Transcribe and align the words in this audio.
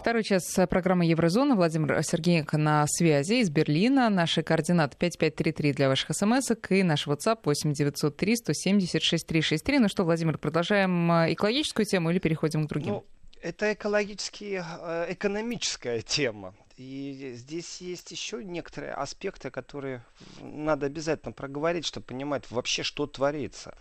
Второй 0.00 0.24
час 0.24 0.58
программы 0.70 1.04
Еврозона. 1.04 1.54
Владимир 1.54 2.02
Сергеенко 2.02 2.56
на 2.56 2.86
связи 2.88 3.34
из 3.34 3.50
Берлина. 3.50 4.08
Наши 4.08 4.42
координаты 4.42 4.96
5533 4.96 5.72
для 5.74 5.88
ваших 5.88 6.16
смс 6.16 6.50
и 6.70 6.82
наш 6.82 7.06
WhatsApp 7.06 7.40
8903 7.44 8.36
176 8.36 9.26
363. 9.26 9.78
Ну 9.78 9.88
что, 9.90 10.04
Владимир, 10.04 10.38
продолжаем 10.38 11.12
э, 11.12 11.34
экологическую 11.34 11.84
тему 11.84 12.10
или 12.10 12.18
переходим 12.18 12.64
к 12.64 12.68
другим? 12.70 12.94
Ну, 12.94 13.04
это 13.42 13.74
экологически 13.74 14.64
э, 14.64 15.12
экономическая 15.12 16.00
тема. 16.00 16.54
И 16.80 17.34
здесь 17.36 17.82
есть 17.82 18.10
еще 18.10 18.42
некоторые 18.42 18.94
аспекты, 18.94 19.50
которые 19.50 20.02
надо 20.40 20.86
обязательно 20.86 21.32
проговорить, 21.32 21.84
чтобы 21.84 22.06
понимать 22.06 22.50
вообще, 22.50 22.82
что 22.82 23.06
творится. 23.06 23.76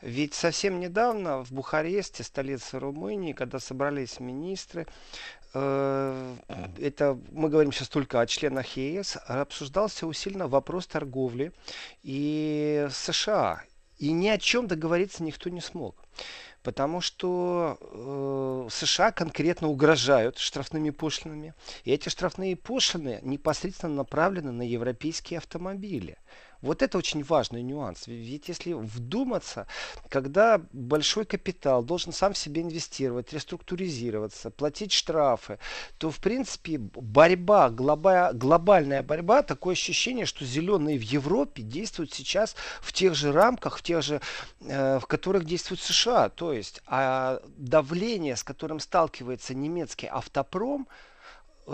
Ведь 0.00 0.32
совсем 0.32 0.80
недавно 0.80 1.44
в 1.44 1.52
Бухаресте, 1.52 2.22
столице 2.22 2.78
Румынии, 2.78 3.34
когда 3.34 3.60
собрались 3.60 4.18
министры, 4.18 4.86
это 5.52 7.18
мы 7.32 7.48
говорим 7.48 7.72
сейчас 7.72 7.88
только 7.88 8.20
о 8.20 8.26
членах 8.26 8.76
ЕС, 8.76 9.16
обсуждался 9.26 10.06
усиленно 10.06 10.48
вопрос 10.48 10.86
торговли 10.86 11.52
и 12.02 12.86
США. 12.90 13.62
И 13.98 14.12
ни 14.12 14.28
о 14.28 14.38
чем 14.38 14.66
договориться 14.68 15.22
никто 15.22 15.50
не 15.50 15.60
смог. 15.60 15.96
Потому 16.62 17.00
что 17.00 17.78
э, 17.80 18.68
США 18.70 19.10
конкретно 19.12 19.68
угрожают 19.68 20.38
штрафными 20.38 20.90
пошлинами. 20.90 21.54
И 21.84 21.92
эти 21.92 22.08
штрафные 22.08 22.56
пошлины 22.56 23.20
непосредственно 23.22 23.94
направлены 23.94 24.52
на 24.52 24.62
европейские 24.62 25.38
автомобили. 25.38 26.18
Вот 26.60 26.82
это 26.82 26.98
очень 26.98 27.22
важный 27.22 27.62
нюанс. 27.62 28.06
Ведь 28.06 28.48
если 28.48 28.72
вдуматься, 28.72 29.66
когда 30.08 30.60
большой 30.72 31.24
капитал 31.24 31.84
должен 31.84 32.12
сам 32.12 32.32
в 32.32 32.38
себе 32.38 32.62
инвестировать, 32.62 33.32
реструктуризироваться, 33.32 34.50
платить 34.50 34.92
штрафы, 34.92 35.58
то 35.98 36.10
в 36.10 36.18
принципе 36.18 36.78
борьба, 36.78 37.70
глоба, 37.70 38.32
глобальная 38.32 39.02
борьба, 39.02 39.42
такое 39.42 39.74
ощущение, 39.74 40.26
что 40.26 40.44
зеленые 40.44 40.98
в 40.98 41.02
Европе 41.02 41.62
действуют 41.62 42.12
сейчас 42.12 42.56
в 42.80 42.92
тех 42.92 43.14
же 43.14 43.30
рамках, 43.30 43.78
в 43.78 43.82
тех 43.82 44.02
же, 44.02 44.20
э, 44.60 44.98
в 44.98 45.06
которых 45.06 45.44
действует 45.44 45.80
США. 45.80 46.28
То 46.28 46.52
есть 46.52 46.82
а 46.86 47.40
давление, 47.56 48.34
с 48.34 48.42
которым 48.42 48.80
сталкивается 48.80 49.54
немецкий 49.54 50.06
автопром, 50.06 50.88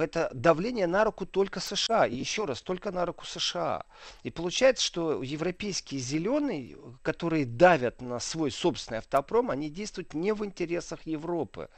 это 0.00 0.31
давление 0.33 0.87
на 0.87 1.05
руку 1.05 1.27
только 1.27 1.61
США. 1.61 2.06
И 2.06 2.17
еще 2.17 2.45
раз, 2.45 2.62
только 2.62 2.91
на 2.91 3.06
руку 3.06 3.25
США. 3.25 3.84
И 4.23 4.31
получается, 4.31 4.84
что 4.84 5.23
европейские 5.23 6.00
зеленые, 6.00 6.77
которые 7.03 7.45
давят 7.45 8.00
на 8.00 8.19
свой 8.20 8.50
собственный 8.50 8.98
автопром, 8.98 9.50
они 9.50 9.70
действуют 9.70 10.15
не 10.15 10.33
в 10.33 10.45
интересах 10.45 11.06
Европы. 11.06 11.69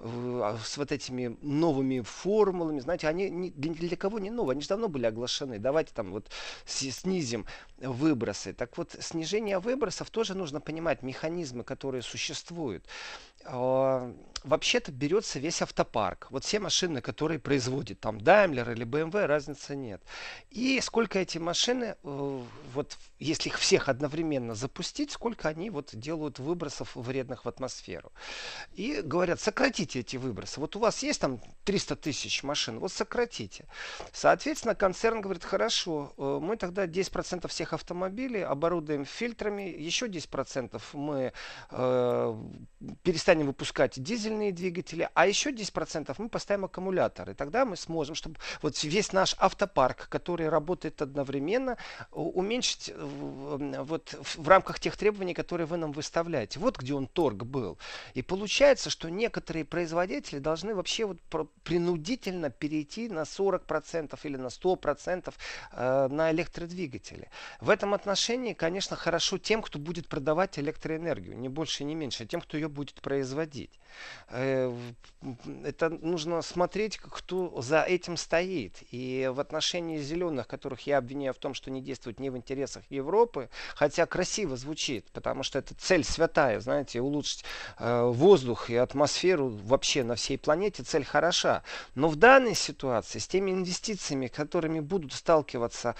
А 0.00 0.58
с 0.62 0.76
вот 0.76 0.92
этими 0.92 1.36
новыми 1.42 2.00
формулами, 2.00 2.80
знаете, 2.80 3.08
они 3.08 3.30
ни, 3.30 3.50
для 3.50 3.96
кого 3.96 4.18
не 4.18 4.30
новые, 4.30 4.52
они 4.52 4.62
же 4.62 4.68
давно 4.68 4.88
были 4.88 5.06
оглашены. 5.06 5.58
Давайте 5.58 5.92
там 5.94 6.12
вот 6.12 6.30
снизим 6.66 7.46
выбросы. 7.78 8.52
Так 8.52 8.76
вот, 8.78 8.96
снижение 9.00 9.58
выбросов 9.58 10.10
тоже 10.10 10.34
нужно 10.34 10.60
понимать 10.60 11.02
механизмы, 11.02 11.64
которые 11.64 12.02
существуют. 12.02 12.86
А, 13.44 14.14
вообще-то 14.44 14.92
берется 14.92 15.38
весь 15.38 15.62
автопарк. 15.62 16.28
Вот 16.30 16.44
все 16.44 16.60
машины, 16.60 17.00
которые 17.00 17.40
производит 17.40 18.00
там 18.00 18.18
Daimler 18.18 18.72
или 18.72 18.84
BMW, 18.84 19.26
разницы 19.26 19.74
нет. 19.74 20.02
И 20.50 20.80
сколько 20.80 21.18
эти 21.18 21.38
машины, 21.38 21.96
э, 22.02 22.42
вот 22.74 22.96
если 23.18 23.48
их 23.48 23.58
всех 23.58 23.88
одновременно 23.88 24.54
запустить, 24.54 25.10
сколько 25.10 25.48
они 25.48 25.70
вот 25.70 25.90
делают 25.94 26.38
выбросов 26.38 26.94
вредных 26.94 27.46
в 27.46 27.48
атмосферу. 27.48 28.12
И 28.74 29.00
говорят, 29.02 29.40
сократите 29.40 30.00
эти 30.00 30.16
выбросы. 30.18 30.60
Вот 30.60 30.76
у 30.76 30.78
вас 30.78 31.02
есть 31.02 31.20
там 31.20 31.40
300 31.64 31.96
тысяч 31.96 32.42
машин, 32.42 32.78
вот 32.78 32.92
сократите. 32.92 33.64
Соответственно, 34.12 34.74
концерн 34.74 35.22
говорит, 35.22 35.44
хорошо, 35.44 36.12
э, 36.18 36.38
мы 36.42 36.56
тогда 36.56 36.86
10% 36.86 37.48
всех 37.48 37.72
автомобилей 37.72 38.42
оборудуем 38.42 39.06
фильтрами, 39.06 39.62
еще 39.62 40.06
10% 40.06 40.82
мы 40.92 41.32
э, 41.70 42.36
перестанем 43.02 43.33
выпускать 43.42 44.00
дизельные 44.00 44.52
двигатели, 44.52 45.08
а 45.14 45.26
еще 45.26 45.50
10% 45.50 46.14
мы 46.18 46.28
поставим 46.28 46.66
аккумуляторы. 46.66 47.34
Тогда 47.34 47.64
мы 47.64 47.76
сможем, 47.76 48.14
чтобы 48.14 48.36
вот 48.62 48.82
весь 48.84 49.12
наш 49.12 49.34
автопарк, 49.38 50.08
который 50.08 50.48
работает 50.48 51.02
одновременно, 51.02 51.76
уменьшить 52.12 52.92
вот 52.96 54.14
в 54.36 54.48
рамках 54.48 54.78
тех 54.78 54.96
требований, 54.96 55.34
которые 55.34 55.66
вы 55.66 55.76
нам 55.76 55.92
выставляете. 55.92 56.60
Вот 56.60 56.78
где 56.78 56.94
он 56.94 57.06
торг 57.06 57.44
был. 57.44 57.78
И 58.14 58.22
получается, 58.22 58.90
что 58.90 59.08
некоторые 59.08 59.64
производители 59.64 60.38
должны 60.38 60.74
вообще 60.74 61.06
вот 61.06 61.18
принудительно 61.62 62.50
перейти 62.50 63.08
на 63.08 63.22
40% 63.22 64.18
или 64.22 64.36
на 64.36 64.48
100% 64.48 65.34
э, 65.72 66.08
на 66.08 66.30
электродвигатели. 66.32 67.30
В 67.60 67.70
этом 67.70 67.94
отношении, 67.94 68.52
конечно, 68.52 68.96
хорошо 68.96 69.38
тем, 69.38 69.62
кто 69.62 69.78
будет 69.78 70.08
продавать 70.08 70.58
электроэнергию, 70.58 71.36
не 71.38 71.48
больше, 71.48 71.84
не 71.84 71.94
меньше, 71.94 72.26
тем, 72.26 72.40
кто 72.40 72.56
ее 72.56 72.68
будет 72.68 73.00
производить. 73.00 73.23
Э, 74.28 74.74
это 75.64 75.88
нужно 75.88 76.42
смотреть, 76.42 76.98
кто 76.98 77.60
за 77.60 77.82
этим 77.82 78.16
стоит. 78.16 78.82
И 78.90 79.30
в 79.32 79.40
отношении 79.40 79.98
зеленых, 79.98 80.46
которых 80.46 80.80
я 80.86 80.98
обвиняю 80.98 81.34
в 81.34 81.38
том, 81.38 81.54
что 81.54 81.70
не 81.70 81.80
действуют 81.80 82.20
не 82.20 82.30
в 82.30 82.36
интересах 82.36 82.84
Европы, 82.90 83.48
хотя 83.74 84.06
красиво 84.06 84.56
звучит, 84.56 85.06
потому 85.12 85.42
что 85.42 85.58
это 85.58 85.74
цель 85.74 86.04
святая, 86.04 86.60
знаете, 86.60 87.00
улучшить 87.00 87.44
э, 87.78 88.04
воздух 88.04 88.70
и 88.70 88.76
атмосферу 88.76 89.48
вообще 89.48 90.04
на 90.04 90.14
всей 90.14 90.38
планете, 90.38 90.82
цель 90.82 91.04
хороша. 91.04 91.62
Но 91.94 92.08
в 92.08 92.16
данной 92.16 92.54
ситуации, 92.54 93.18
с 93.18 93.28
теми 93.28 93.50
инвестициями, 93.50 94.26
которыми 94.26 94.80
будут 94.80 95.12
сталкиваться 95.12 95.94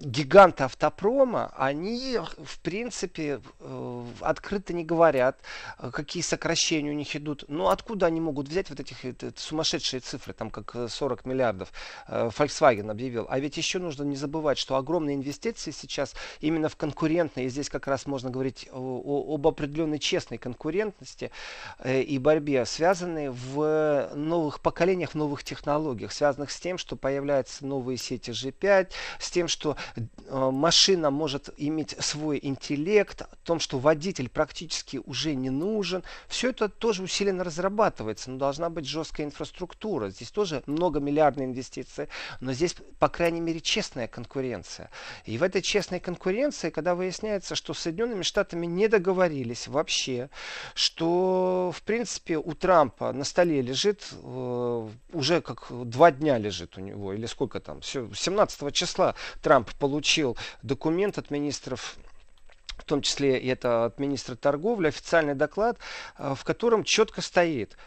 гиганты 0.00 0.64
автопрома, 0.64 1.52
они, 1.56 2.18
в 2.42 2.58
принципе, 2.60 3.40
э, 3.60 4.06
открыто 4.20 4.72
не 4.72 4.84
говорят, 4.84 5.38
э, 5.78 5.90
какие 5.90 6.22
сокращения 6.22 6.90
у 6.90 6.94
них 6.94 7.14
идут. 7.16 7.44
Но 7.48 7.68
откуда 7.68 8.06
они 8.06 8.20
могут 8.20 8.48
взять 8.48 8.70
вот 8.70 8.80
этих 8.80 8.96
сумасшедшие 9.36 10.00
цифры, 10.00 10.32
там 10.32 10.50
как 10.50 10.90
40 10.90 11.20
э, 11.24 11.28
миллиардов 11.28 11.72
Volkswagen 12.08 12.90
объявил. 12.90 13.26
А 13.28 13.38
ведь 13.38 13.56
еще 13.56 13.78
нужно 13.78 14.04
не 14.04 14.16
забывать, 14.16 14.58
что 14.58 14.76
огромные 14.76 15.16
инвестиции 15.16 15.70
сейчас 15.70 16.14
именно 16.40 16.68
в 16.68 16.76
конкурентные, 16.76 17.48
здесь 17.48 17.68
как 17.68 17.86
раз 17.86 18.06
можно 18.06 18.30
говорить 18.30 18.68
о, 18.72 19.34
об 19.34 19.46
определенной 19.46 19.98
честной 19.98 20.38
конкурентности 20.38 21.30
и 21.84 22.18
борьбе, 22.18 22.64
связанные 22.66 23.30
в 23.30 24.10
новых 24.14 24.60
поколениях, 24.60 25.10
в 25.10 25.14
новых 25.14 25.44
технологиях, 25.44 26.12
связанных 26.12 26.50
с 26.50 26.60
тем, 26.60 26.78
что 26.78 26.96
появляются 26.96 27.66
новые 27.66 27.98
сети 27.98 28.30
G5, 28.30 28.90
с 29.18 29.30
тем, 29.30 29.48
что 29.48 29.76
машина 30.30 31.10
может 31.10 31.50
иметь 31.56 31.96
свой 32.00 32.38
интеллект, 32.42 33.22
о 33.22 33.28
том, 33.44 33.60
что 33.60 33.78
водитель 33.78 34.28
практически 34.28 35.00
уже 35.04 35.34
не 35.34 35.50
нужен. 35.50 36.02
Все 36.28 36.50
это 36.50 36.68
тоже 36.68 37.02
усиленно 37.02 37.44
разрабатывается, 37.44 38.30
но 38.30 38.38
должна 38.38 38.70
быть 38.70 38.86
жесткая 38.86 39.26
инфраструктура. 39.26 40.10
Здесь 40.10 40.30
тоже 40.30 40.62
многомиллиардные 40.66 41.46
инвестиции, 41.46 42.08
но 42.40 42.52
здесь, 42.52 42.76
по 42.98 43.08
крайней 43.08 43.40
мере, 43.40 43.60
честная 43.60 44.08
конкуренция. 44.08 44.90
И 45.24 45.38
в 45.38 45.42
этой 45.42 45.62
честной 45.62 46.00
конкуренции, 46.00 46.70
когда 46.70 46.94
выясняется, 46.94 47.54
что 47.54 47.74
Соединенными 47.74 48.22
Штатами 48.22 48.66
не 48.66 48.88
договорились 48.88 49.68
вообще, 49.68 50.30
что, 50.74 51.72
в 51.74 51.82
принципе, 51.82 52.38
у 52.38 52.54
Трампа 52.54 53.12
на 53.12 53.24
столе 53.24 53.60
лежит, 53.62 54.08
э, 54.12 54.88
уже 55.12 55.40
как 55.40 55.66
два 55.70 56.10
дня 56.10 56.38
лежит 56.38 56.76
у 56.78 56.80
него, 56.80 57.12
или 57.12 57.26
сколько 57.26 57.60
там, 57.60 57.82
17 57.82 58.72
числа 58.72 59.14
Трамп 59.42 59.70
получил 59.78 60.36
документ 60.62 61.18
от 61.18 61.30
министров 61.30 61.96
в 62.78 62.84
том 62.84 63.02
числе 63.02 63.38
и 63.38 63.46
это 63.46 63.84
от 63.84 63.98
министра 64.00 64.34
торговли, 64.34 64.88
официальный 64.88 65.34
доклад, 65.34 65.78
э, 66.18 66.34
в 66.36 66.44
котором 66.44 66.84
четко 66.84 67.20
стоит– 67.22 67.76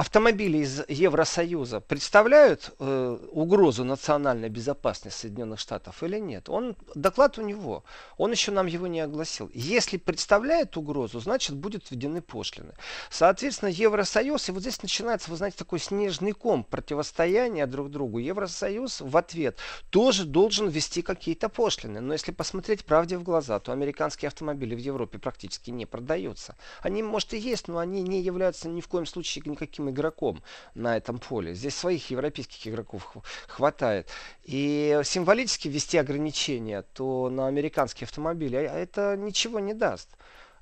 автомобили 0.00 0.58
из 0.58 0.82
Евросоюза 0.88 1.80
представляют 1.80 2.74
э, 2.78 3.18
угрозу 3.32 3.84
национальной 3.84 4.48
безопасности 4.48 5.20
Соединенных 5.20 5.60
Штатов 5.60 6.02
или 6.02 6.18
нет? 6.18 6.48
Он, 6.48 6.74
доклад 6.94 7.36
у 7.36 7.42
него, 7.42 7.84
он 8.16 8.30
еще 8.30 8.50
нам 8.50 8.66
его 8.66 8.86
не 8.86 9.00
огласил. 9.00 9.50
Если 9.52 9.98
представляет 9.98 10.78
угрозу, 10.78 11.20
значит 11.20 11.54
будет 11.54 11.90
введены 11.90 12.22
пошлины. 12.22 12.72
Соответственно, 13.10 13.68
Евросоюз, 13.68 14.48
и 14.48 14.52
вот 14.52 14.62
здесь 14.62 14.82
начинается, 14.82 15.30
вы 15.30 15.36
знаете, 15.36 15.58
такой 15.58 15.78
снежный 15.78 16.32
ком 16.32 16.64
противостояния 16.64 17.66
друг 17.66 17.90
другу. 17.90 18.16
Евросоюз 18.16 19.02
в 19.02 19.14
ответ 19.18 19.58
тоже 19.90 20.24
должен 20.24 20.70
ввести 20.70 21.02
какие-то 21.02 21.50
пошлины. 21.50 22.00
Но 22.00 22.14
если 22.14 22.32
посмотреть 22.32 22.86
правде 22.86 23.18
в 23.18 23.22
глаза, 23.22 23.60
то 23.60 23.70
американские 23.70 24.28
автомобили 24.28 24.74
в 24.74 24.78
Европе 24.78 25.18
практически 25.18 25.70
не 25.70 25.84
продаются. 25.84 26.56
Они, 26.80 27.02
может, 27.02 27.34
и 27.34 27.38
есть, 27.38 27.68
но 27.68 27.76
они 27.76 28.00
не 28.00 28.22
являются 28.22 28.66
ни 28.66 28.80
в 28.80 28.88
коем 28.88 29.04
случае 29.04 29.42
никаким 29.44 29.89
игроком 29.90 30.42
на 30.74 30.96
этом 30.96 31.18
поле. 31.18 31.54
Здесь 31.54 31.76
своих 31.76 32.10
европейских 32.10 32.66
игроков 32.66 33.16
хватает. 33.46 34.08
И 34.44 35.00
символически 35.04 35.68
ввести 35.68 35.98
ограничения, 35.98 36.82
то 36.94 37.28
на 37.30 37.46
американские 37.46 38.06
автомобили 38.06 38.56
а 38.56 38.74
это 38.74 39.16
ничего 39.16 39.60
не 39.60 39.74
даст. 39.74 40.08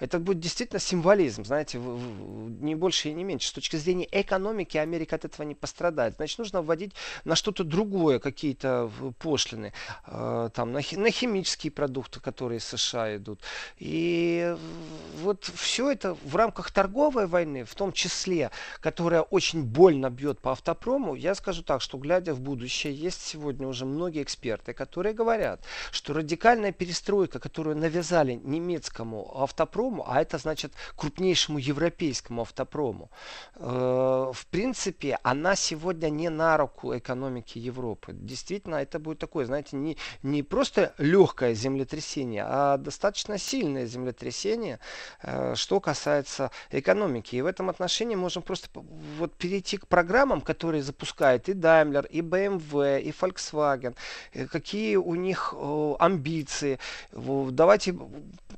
Это 0.00 0.18
будет 0.18 0.40
действительно 0.40 0.78
символизм, 0.80 1.44
знаете, 1.44 1.78
не 1.78 2.74
больше 2.74 3.08
и 3.08 3.12
не 3.12 3.24
меньше. 3.24 3.48
С 3.48 3.52
точки 3.52 3.76
зрения 3.76 4.08
экономики 4.10 4.76
Америка 4.76 5.16
от 5.16 5.24
этого 5.24 5.46
не 5.46 5.54
пострадает. 5.54 6.14
Значит, 6.16 6.38
нужно 6.38 6.62
вводить 6.62 6.92
на 7.24 7.34
что-то 7.34 7.64
другое 7.64 8.18
какие-то 8.18 8.90
пошлины. 9.18 9.72
Э, 10.06 10.50
там, 10.54 10.72
на, 10.72 10.80
на 10.92 11.10
химические 11.10 11.72
продукты, 11.72 12.20
которые 12.20 12.58
из 12.58 12.64
США 12.64 13.16
идут. 13.16 13.40
И 13.78 14.56
вот 15.22 15.50
все 15.54 15.90
это 15.90 16.14
в 16.14 16.36
рамках 16.36 16.70
торговой 16.70 17.26
войны, 17.26 17.64
в 17.64 17.74
том 17.74 17.92
числе, 17.92 18.50
которая 18.80 19.22
очень 19.22 19.62
больно 19.62 20.10
бьет 20.10 20.40
по 20.40 20.52
автопрому, 20.52 21.14
я 21.14 21.34
скажу 21.34 21.62
так, 21.62 21.80
что 21.80 21.98
глядя 21.98 22.34
в 22.34 22.40
будущее, 22.40 22.94
есть 22.94 23.22
сегодня 23.22 23.66
уже 23.66 23.84
многие 23.84 24.22
эксперты, 24.22 24.72
которые 24.72 25.12
говорят, 25.12 25.64
что 25.90 26.12
радикальная 26.14 26.72
перестройка, 26.72 27.38
которую 27.40 27.76
навязали 27.76 28.34
немецкому 28.34 29.40
автопрому, 29.40 29.87
автопрому, 29.88 30.04
а 30.06 30.20
это 30.20 30.38
значит 30.38 30.72
крупнейшему 30.96 31.58
европейскому 31.58 32.42
автопрому. 32.42 33.10
Э, 33.56 34.32
в 34.32 34.46
принципе, 34.50 35.18
она 35.22 35.56
сегодня 35.56 36.10
не 36.10 36.30
на 36.30 36.56
руку 36.56 36.96
экономики 36.96 37.58
Европы. 37.58 38.12
Действительно, 38.12 38.76
это 38.76 38.98
будет 38.98 39.18
такое, 39.18 39.46
знаете, 39.46 39.76
не, 39.76 39.96
не 40.22 40.42
просто 40.42 40.92
легкое 40.98 41.54
землетрясение, 41.54 42.44
а 42.46 42.76
достаточно 42.76 43.38
сильное 43.38 43.86
землетрясение, 43.86 44.78
э, 45.22 45.54
что 45.54 45.80
касается 45.80 46.50
экономики. 46.70 47.36
И 47.36 47.42
в 47.42 47.46
этом 47.46 47.70
отношении 47.70 48.16
можем 48.16 48.42
просто 48.42 48.68
вот 49.18 49.32
перейти 49.34 49.76
к 49.76 49.86
программам, 49.86 50.40
которые 50.40 50.82
запускает 50.82 51.48
и 51.48 51.52
Daimler, 51.52 52.06
и 52.08 52.20
BMW, 52.20 53.00
и 53.00 53.10
Volkswagen, 53.10 53.94
э, 54.34 54.46
какие 54.46 54.96
у 54.96 55.14
них 55.14 55.54
амбиции. 55.98 56.78
Давайте 57.12 57.94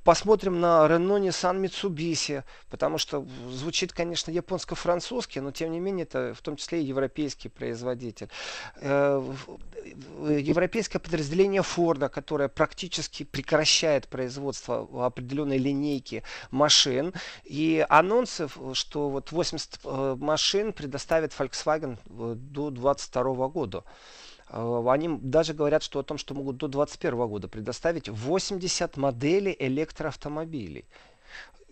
посмотрим 0.05 0.61
на 0.61 0.87
Renault 0.87 1.20
Nissan 1.21 1.61
Mitsubishi, 1.61 2.43
потому 2.71 2.99
что 2.99 3.27
звучит, 3.49 3.93
конечно, 3.93 4.31
японско-французски, 4.31 5.39
но 5.39 5.53
тем 5.53 5.73
не 5.73 5.81
менее 5.81 6.05
это 6.05 6.35
в 6.35 6.43
том 6.43 6.57
числе 6.57 6.83
и 6.83 6.87
европейский 6.87 7.49
производитель. 7.49 8.29
Э, 8.77 9.35
европейское 10.29 11.01
подразделение 11.01 11.63
Форда, 11.63 12.09
которое 12.09 12.49
практически 12.49 13.25
прекращает 13.25 14.09
производство 14.09 14.89
определенной 15.07 15.59
линейки 15.59 16.23
машин, 16.51 17.13
и 17.45 17.85
анонсы, 17.89 18.49
что 18.75 19.09
вот 19.11 19.33
80 19.33 19.81
э, 19.85 20.17
машин 20.19 20.73
предоставит 20.73 21.33
Volkswagen 21.33 21.99
э, 22.09 22.35
до 22.37 22.71
2022 22.71 23.49
года. 23.49 23.85
Они 24.53 25.09
даже 25.21 25.55
говорят 25.55 25.83
что 25.85 26.01
о 26.01 26.03
том, 26.03 26.19
что 26.19 26.35
могут 26.35 26.57
до 26.57 26.67
2021 26.67 27.29
года 27.29 27.47
предоставить 27.47 28.09
80 28.09 28.97
моделей 28.97 29.55
электроавтомобилей 29.57 30.87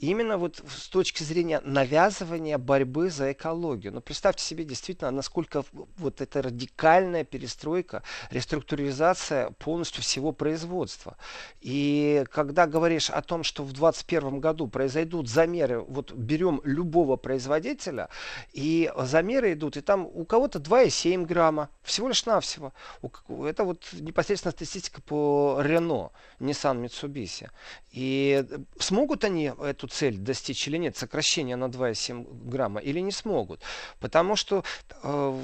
именно 0.00 0.39
вот 0.39 0.62
с 0.69 0.89
точки 0.89 1.23
зрения 1.23 1.61
навязывания 1.65 2.59
борьбы 2.59 3.11
за 3.11 3.33
экологию. 3.33 3.93
Но 3.93 3.97
ну, 3.97 4.03
представьте 4.03 4.45
себе 4.45 4.65
действительно, 4.65 5.11
насколько 5.11 5.65
вот 5.97 6.21
эта 6.21 6.43
радикальная 6.43 7.25
перестройка, 7.25 8.03
реструктуризация 8.31 9.50
полностью 9.59 10.03
всего 10.03 10.33
производства. 10.33 11.17
И 11.61 12.25
когда 12.31 12.67
говоришь 12.67 13.11
о 13.11 13.23
том, 13.23 13.43
что 13.43 13.62
в 13.62 13.73
2021 13.73 14.41
году 14.41 14.69
произойдут 14.69 15.29
замеры, 15.29 15.81
вот 15.81 16.12
берем 16.12 16.61
любого 16.65 17.17
производителя, 17.17 18.09
и 18.53 18.93
замеры 18.97 19.53
идут, 19.53 19.77
и 19.77 19.81
там 19.81 20.06
у 20.06 20.25
кого-то 20.25 20.59
2,7 20.59 21.27
грамма, 21.27 21.71
всего 21.83 22.09
лишь 22.09 22.25
навсего. 22.27 22.73
Это 23.47 23.65
вот 23.65 23.85
непосредственно 23.93 24.53
статистика 24.53 25.03
по 25.03 25.61
Renault, 25.62 26.11
Nissan 26.39 26.85
Mitsubishi. 26.85 27.49
И 27.93 28.45
смогут 28.79 29.25
они 29.25 29.53
эту 29.61 29.88
цель 29.88 30.17
достичь 30.17 30.69
или 30.69 30.76
нет, 30.76 30.96
сокращение 30.96 31.56
на 31.56 31.64
2,7 31.64 32.49
грамма, 32.49 32.81
или 32.81 33.00
не 33.00 33.12
смогут. 33.12 33.61
Потому 34.00 34.37
что 34.37 34.64
э, 35.02 35.40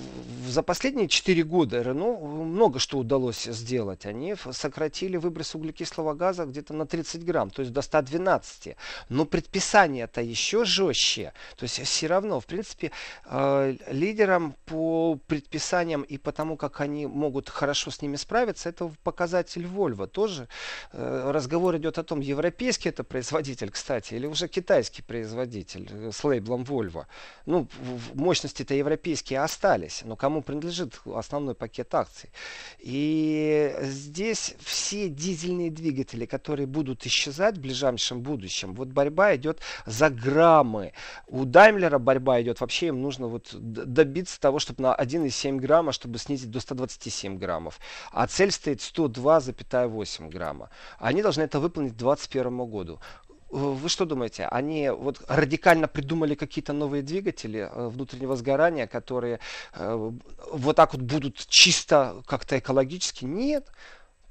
за 0.46 0.62
последние 0.62 1.08
4 1.08 1.42
года 1.44 1.82
Рено 1.82 2.16
много 2.16 2.78
что 2.78 2.98
удалось 2.98 3.44
сделать. 3.44 4.06
Они 4.06 4.34
сократили 4.52 5.16
выброс 5.16 5.54
углекислого 5.54 6.14
газа 6.14 6.44
где-то 6.44 6.74
на 6.74 6.86
30 6.86 7.24
грамм, 7.24 7.50
то 7.50 7.62
есть 7.62 7.72
до 7.72 7.82
112. 7.82 8.76
Но 9.08 9.24
предписание-то 9.24 10.20
еще 10.20 10.64
жестче. 10.64 11.32
То 11.56 11.64
есть 11.64 11.82
все 11.82 12.06
равно, 12.06 12.40
в 12.40 12.46
принципе, 12.46 12.90
э, 13.26 13.76
лидерам 13.88 14.54
по 14.66 15.18
предписаниям 15.26 16.02
и 16.02 16.18
по 16.18 16.32
тому, 16.32 16.56
как 16.56 16.80
они 16.80 17.06
могут 17.06 17.48
хорошо 17.48 17.90
с 17.90 18.02
ними 18.02 18.16
справиться, 18.16 18.68
это 18.68 18.92
показатель 19.02 19.64
Volvo. 19.64 20.06
Тоже 20.06 20.48
э, 20.92 21.30
разговор 21.30 21.76
идет 21.76 21.98
о 21.98 22.02
том, 22.02 22.20
европейский 22.20 22.88
это 22.88 23.04
производитель, 23.04 23.70
кстати, 23.70 24.14
или 24.14 24.26
уже 24.34 24.48
китайский 24.48 25.02
производитель 25.02 25.88
э, 25.90 26.10
с 26.12 26.22
лейблом 26.24 26.62
Volvo. 26.62 27.06
Ну, 27.46 27.66
мощности-то 28.14 28.74
европейские 28.74 29.40
остались, 29.40 30.02
но 30.04 30.16
кому 30.16 30.42
принадлежит 30.42 31.00
основной 31.06 31.54
пакет 31.54 31.94
акций. 31.94 32.30
И 32.80 33.74
здесь 33.80 34.54
все 34.60 35.08
дизельные 35.08 35.70
двигатели, 35.70 36.26
которые 36.26 36.66
будут 36.66 37.06
исчезать 37.06 37.56
в 37.56 37.60
ближайшем 37.60 38.20
будущем, 38.20 38.74
вот 38.74 38.88
борьба 38.88 39.36
идет 39.36 39.60
за 39.86 40.10
граммы. 40.10 40.92
У 41.26 41.44
Даймлера 41.44 41.98
борьба 41.98 42.42
идет, 42.42 42.60
вообще 42.60 42.88
им 42.88 43.02
нужно 43.02 43.28
вот 43.28 43.54
добиться 43.54 44.40
того, 44.40 44.58
чтобы 44.58 44.82
на 44.82 44.94
1,7 44.94 45.56
грамма, 45.56 45.92
чтобы 45.92 46.18
снизить 46.18 46.50
до 46.50 46.60
127 46.60 47.38
граммов. 47.38 47.78
А 48.10 48.26
цель 48.26 48.50
стоит 48.50 48.80
102,8 48.80 50.28
грамма. 50.28 50.70
Они 50.98 51.22
должны 51.22 51.42
это 51.42 51.60
выполнить 51.60 51.92
к 51.92 51.96
2021 51.96 52.66
году. 52.66 53.00
Вы 53.54 53.88
что 53.88 54.04
думаете, 54.04 54.46
они 54.46 54.90
вот 54.90 55.22
радикально 55.28 55.86
придумали 55.86 56.34
какие-то 56.34 56.72
новые 56.72 57.04
двигатели 57.04 57.60
э, 57.60 57.88
внутреннего 57.88 58.34
сгорания, 58.34 58.88
которые 58.88 59.38
э, 59.74 60.12
вот 60.50 60.74
так 60.74 60.92
вот 60.92 61.02
будут 61.02 61.36
чисто 61.46 62.22
как-то 62.26 62.58
экологически? 62.58 63.24
Нет. 63.24 63.68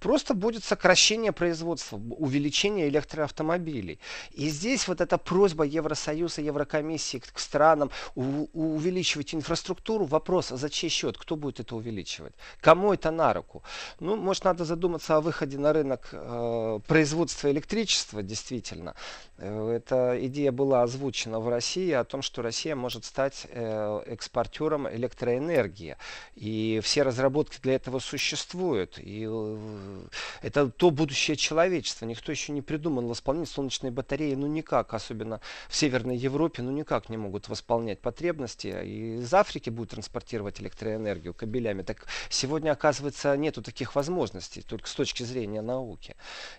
Просто 0.03 0.33
будет 0.33 0.65
сокращение 0.65 1.31
производства, 1.31 1.95
увеличение 1.95 2.89
электроавтомобилей. 2.89 3.99
И 4.33 4.49
здесь 4.49 4.89
вот 4.89 4.99
эта 4.99 5.17
просьба 5.17 5.63
Евросоюза, 5.63 6.41
Еврокомиссии 6.41 7.19
к 7.19 7.39
странам 7.39 7.89
у, 8.13 8.47
увеличивать 8.53 9.33
инфраструктуру. 9.33 10.03
Вопрос, 10.03 10.51
а 10.51 10.57
за 10.57 10.69
чей 10.69 10.89
счет? 10.89 11.17
Кто 11.17 11.37
будет 11.37 11.61
это 11.61 11.77
увеличивать? 11.77 12.33
Кому 12.59 12.93
это 12.93 13.11
на 13.11 13.33
руку? 13.33 13.63
Ну, 14.01 14.17
может, 14.17 14.43
надо 14.43 14.65
задуматься 14.65 15.15
о 15.15 15.21
выходе 15.21 15.57
на 15.57 15.71
рынок 15.71 16.09
э, 16.11 16.79
производства 16.85 17.49
электричества, 17.49 18.21
действительно. 18.21 18.95
Э, 19.37 19.71
эта 19.77 20.17
идея 20.27 20.51
была 20.51 20.83
озвучена 20.83 21.39
в 21.39 21.47
России 21.47 21.91
о 21.91 22.03
том, 22.03 22.21
что 22.21 22.41
Россия 22.41 22.75
может 22.75 23.05
стать 23.05 23.47
э, 23.49 24.01
экспортером 24.07 24.85
электроэнергии. 24.89 25.95
И 26.35 26.81
все 26.83 27.03
разработки 27.03 27.61
для 27.61 27.75
этого 27.75 27.99
существуют. 27.99 28.99
И 28.99 29.25
э, 29.29 29.92
это 30.41 30.69
то 30.69 30.91
будущее 30.91 31.37
человечества. 31.37 32.05
Никто 32.05 32.31
еще 32.31 32.51
не 32.51 32.61
придумал 32.61 33.07
восполнить 33.07 33.49
солнечные 33.49 33.91
батареи, 33.91 34.35
ну 34.35 34.47
никак, 34.47 34.93
особенно 34.93 35.41
в 35.69 35.75
Северной 35.75 36.17
Европе, 36.17 36.61
ну 36.61 36.71
никак 36.71 37.09
не 37.09 37.17
могут 37.17 37.49
восполнять 37.49 37.99
потребности. 37.99 38.67
И 38.83 39.15
из 39.17 39.33
Африки 39.33 39.69
будут 39.69 39.91
транспортировать 39.91 40.61
электроэнергию 40.61 41.33
кабелями. 41.33 41.83
Так 41.83 42.05
сегодня, 42.29 42.71
оказывается, 42.71 43.35
нету 43.37 43.61
таких 43.61 43.95
возможностей, 43.95 44.61
только 44.61 44.87
с 44.87 44.93
точки 44.93 45.23
зрения 45.23 45.61
науки. 45.61 46.15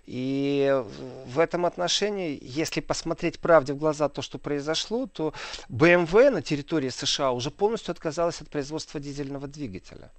И 0.07 0.83
в 1.26 1.38
этом 1.38 1.67
отношении, 1.67 2.38
если 2.43 2.81
посмотреть 2.81 3.38
правде 3.38 3.73
в 3.73 3.79
глаза 3.79 4.09
то, 4.09 4.23
что 4.23 4.38
произошло, 4.38 5.07
то 5.07 5.33
BMW 5.69 6.31
на 6.31 6.43
территории 6.43 6.91
США 6.91 7.33
уже 7.33 7.50
полностью 7.50 7.93
отказалась 7.93 8.41
от 8.41 8.49
производства 8.49 9.00
дизельного 9.00 9.47
двигателя. 9.47 10.11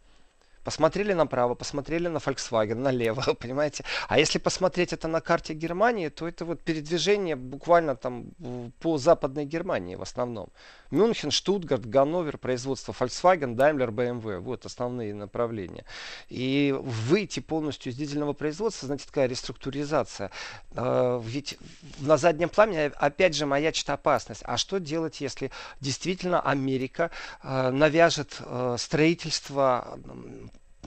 Посмотрели 0.65 1.13
направо, 1.13 1.55
посмотрели 1.55 2.09
на 2.09 2.17
Volkswagen, 2.17 2.75
налево, 2.75 3.33
понимаете? 3.39 3.83
А 4.09 4.17
если 4.17 4.39
посмотреть 4.39 4.93
это 4.93 5.07
на 5.07 5.21
карте 5.21 5.53
Германии, 5.53 6.09
то 6.09 6.27
это 6.27 6.43
вот 6.43 6.61
передвижение 6.61 7.35
буквально 7.35 7.95
там 7.95 8.31
по 8.79 8.97
западной 8.97 9.45
Германии 9.45 9.95
в 9.95 10.01
основном. 10.01 10.49
Мюнхен, 10.95 11.29
Штутгарт, 11.29 11.85
Ганновер, 11.85 12.37
производство 12.37 12.93
Volkswagen, 12.93 13.55
Daimler, 13.55 13.89
BMW. 13.89 14.39
Вот 14.39 14.65
основные 14.65 15.13
направления. 15.13 15.83
И 16.29 16.73
выйти 16.77 17.41
полностью 17.41 17.91
из 17.91 17.97
дизельного 17.97 18.33
производства, 18.33 18.85
знаете, 18.85 19.05
такая 19.05 19.27
реструктуризация. 19.27 20.31
А, 20.75 21.19
ведь 21.19 21.57
на 21.99 22.17
заднем 22.17 22.49
плане 22.49 22.87
опять 22.95 23.35
же 23.35 23.45
маячит 23.45 23.89
опасность. 23.89 24.41
А 24.45 24.57
что 24.57 24.79
делать, 24.79 25.19
если 25.19 25.51
действительно 25.81 26.39
Америка 26.39 27.11
а, 27.41 27.71
навяжет 27.71 28.37
а, 28.39 28.77
строительство 28.77 29.99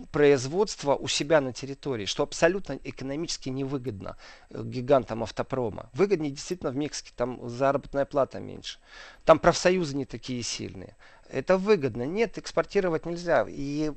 производства 0.06 0.94
у 0.94 1.08
себя 1.08 1.40
на 1.40 1.52
территории, 1.52 2.06
что 2.06 2.22
абсолютно 2.22 2.78
экономически 2.84 3.48
невыгодно 3.48 4.16
э, 4.50 4.62
гигантам 4.64 5.22
автопрома. 5.22 5.90
Выгоднее 5.92 6.30
действительно 6.30 6.70
в 6.70 6.76
Мексике, 6.76 7.12
там 7.16 7.48
заработная 7.48 8.04
плата 8.04 8.40
меньше. 8.40 8.78
Там 9.24 9.38
профсоюзы 9.38 9.96
не 9.96 10.04
такие 10.04 10.42
сильные. 10.42 10.96
Это 11.28 11.58
выгодно. 11.58 12.04
Нет, 12.04 12.38
экспортировать 12.38 13.06
нельзя. 13.06 13.44
И 13.48 13.92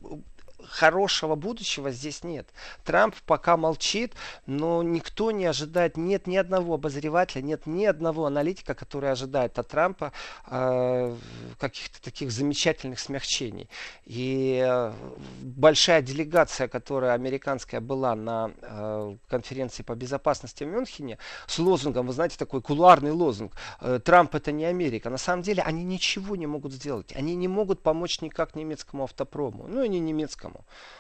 хорошего 0.68 1.36
будущего 1.36 1.92
здесь 1.92 2.24
нет. 2.24 2.48
Трамп 2.84 3.16
пока 3.26 3.58
молчит, 3.58 4.14
но 4.46 4.84
никто 4.84 5.32
не 5.32 5.46
ожидает, 5.46 5.98
нет 5.98 6.28
ни 6.28 6.38
одного 6.38 6.76
обозревателя, 6.76 7.42
нет 7.42 7.66
ни 7.66 7.86
одного 7.86 8.26
аналитика, 8.26 8.74
который 8.74 9.12
ожидает 9.12 9.58
от 9.60 9.68
Трампа 9.68 10.12
э, 10.48 11.16
каких-то 11.60 12.02
таких 12.02 12.32
замечательных 12.32 13.00
смягчений. 13.00 13.70
И 14.06 14.62
э, 14.66 14.94
большая 15.42 16.02
делегация, 16.02 16.68
которая 16.68 17.14
американская 17.14 17.82
была 17.82 18.16
на 18.16 18.52
э, 18.62 19.16
конференции 19.28 19.84
по 19.84 19.96
безопасности 19.96 20.64
в 20.64 20.68
Мюнхене, 20.68 21.18
с 21.48 21.60
лозунгом, 21.60 22.08
вы 22.08 22.14
знаете, 22.14 22.38
такой 22.38 22.62
кулуарный 22.62 23.12
лозунг, 23.12 23.54
э, 23.80 24.00
Трамп 24.04 24.36
это 24.36 24.52
не 24.52 24.66
Америка. 24.66 25.10
На 25.10 25.18
самом 25.18 25.44
деле 25.44 25.64
они 25.64 25.84
ничего 25.84 26.36
не 26.36 26.48
могут 26.48 26.74
сделать. 26.74 27.14
Они 27.16 27.36
не 27.36 27.48
могут 27.48 27.82
помочь 27.82 28.22
никак 28.22 28.56
немецкому 28.56 29.04
автопрому. 29.04 29.68
Ну 29.68 29.84
и 29.84 29.90
не 29.90 30.00
немецкому, 30.00 30.51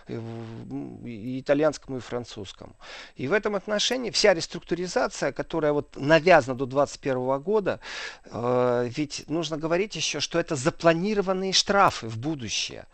и 0.08 1.40
итальянскому, 1.40 1.98
и 1.98 2.02
французскому. 2.02 2.76
И 3.16 3.28
в 3.28 3.34
этом 3.34 3.56
отношении 3.56 4.10
вся 4.10 4.34
реструктуризация, 4.34 5.32
которая 5.32 5.74
вот 5.74 5.96
навязана 5.96 6.58
до 6.58 6.66
2021 6.66 7.40
года, 7.40 7.80
э, 8.26 8.90
ведь 8.96 9.24
нужно 9.28 9.58
говорить 9.58 9.96
еще, 9.96 10.20
что 10.20 10.40
это 10.40 10.56
запланированные 10.56 11.54
штрафы 11.54 12.08
в 12.08 12.18
будущее. 12.18 12.86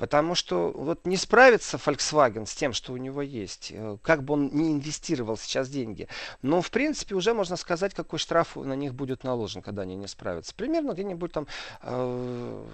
Потому 0.00 0.34
что 0.34 0.72
вот 0.74 1.04
не 1.04 1.18
справится 1.18 1.76
Volkswagen 1.76 2.46
с 2.46 2.54
тем, 2.54 2.72
что 2.72 2.94
у 2.94 2.96
него 2.96 3.20
есть, 3.20 3.70
э, 3.70 3.98
как 4.00 4.22
бы 4.22 4.32
он 4.32 4.48
не 4.48 4.72
инвестировал 4.72 5.36
сейчас 5.36 5.68
деньги. 5.68 6.08
Но, 6.40 6.62
в 6.62 6.70
принципе, 6.70 7.14
уже 7.14 7.34
можно 7.34 7.56
сказать, 7.56 7.92
какой 7.92 8.18
штраф 8.18 8.56
на 8.56 8.72
них 8.72 8.94
будет 8.94 9.24
наложен, 9.24 9.60
когда 9.60 9.82
они 9.82 9.96
не 9.96 10.06
справятся. 10.08 10.54
Примерно 10.54 10.92
где-нибудь 10.92 11.32
там 11.32 11.46
э, 11.82 12.64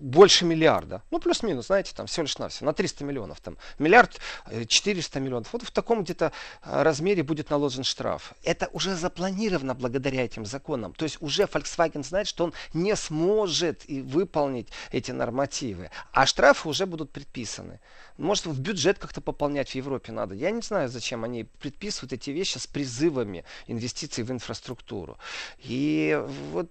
больше 0.00 0.44
миллиарда. 0.44 1.02
Ну, 1.10 1.18
плюс-минус, 1.18 1.66
знаете, 1.66 1.92
там 1.92 2.06
всего 2.06 2.22
лишь 2.22 2.38
навсего, 2.38 2.66
на 2.66 2.72
300 2.72 3.02
миллионов. 3.02 3.40
Там 3.40 3.56
миллиард 3.80 4.20
400 4.68 5.18
э, 5.18 5.22
миллионов. 5.22 5.52
Вот 5.52 5.62
в 5.62 5.72
таком 5.72 6.04
где-то 6.04 6.30
э, 6.62 6.82
размере 6.84 7.24
будет 7.24 7.50
наложен 7.50 7.82
штраф. 7.82 8.34
Это 8.44 8.68
уже 8.72 8.94
запланировано 8.94 9.74
благодаря 9.74 10.24
этим 10.24 10.46
законам. 10.46 10.94
То 10.94 11.02
есть 11.02 11.20
уже 11.20 11.42
Volkswagen 11.42 12.04
знает, 12.04 12.28
что 12.28 12.44
он 12.44 12.52
не 12.74 12.94
сможет 12.94 13.90
и 13.90 14.02
выполнить 14.02 14.68
эти 14.92 15.10
нормативы. 15.10 15.90
А 16.12 16.27
штрафы 16.28 16.68
уже 16.68 16.86
будут 16.86 17.10
предписаны. 17.10 17.80
Может, 18.16 18.46
в 18.46 18.60
бюджет 18.60 18.98
как-то 18.98 19.20
пополнять 19.20 19.70
в 19.70 19.74
Европе 19.74 20.12
надо. 20.12 20.34
Я 20.34 20.50
не 20.50 20.62
знаю, 20.62 20.88
зачем 20.88 21.24
они 21.24 21.44
предписывают 21.44 22.12
эти 22.12 22.30
вещи 22.30 22.58
с 22.58 22.66
призывами 22.66 23.44
инвестиций 23.66 24.24
в 24.24 24.30
инфраструктуру. 24.30 25.18
И 25.58 26.20
вот 26.52 26.70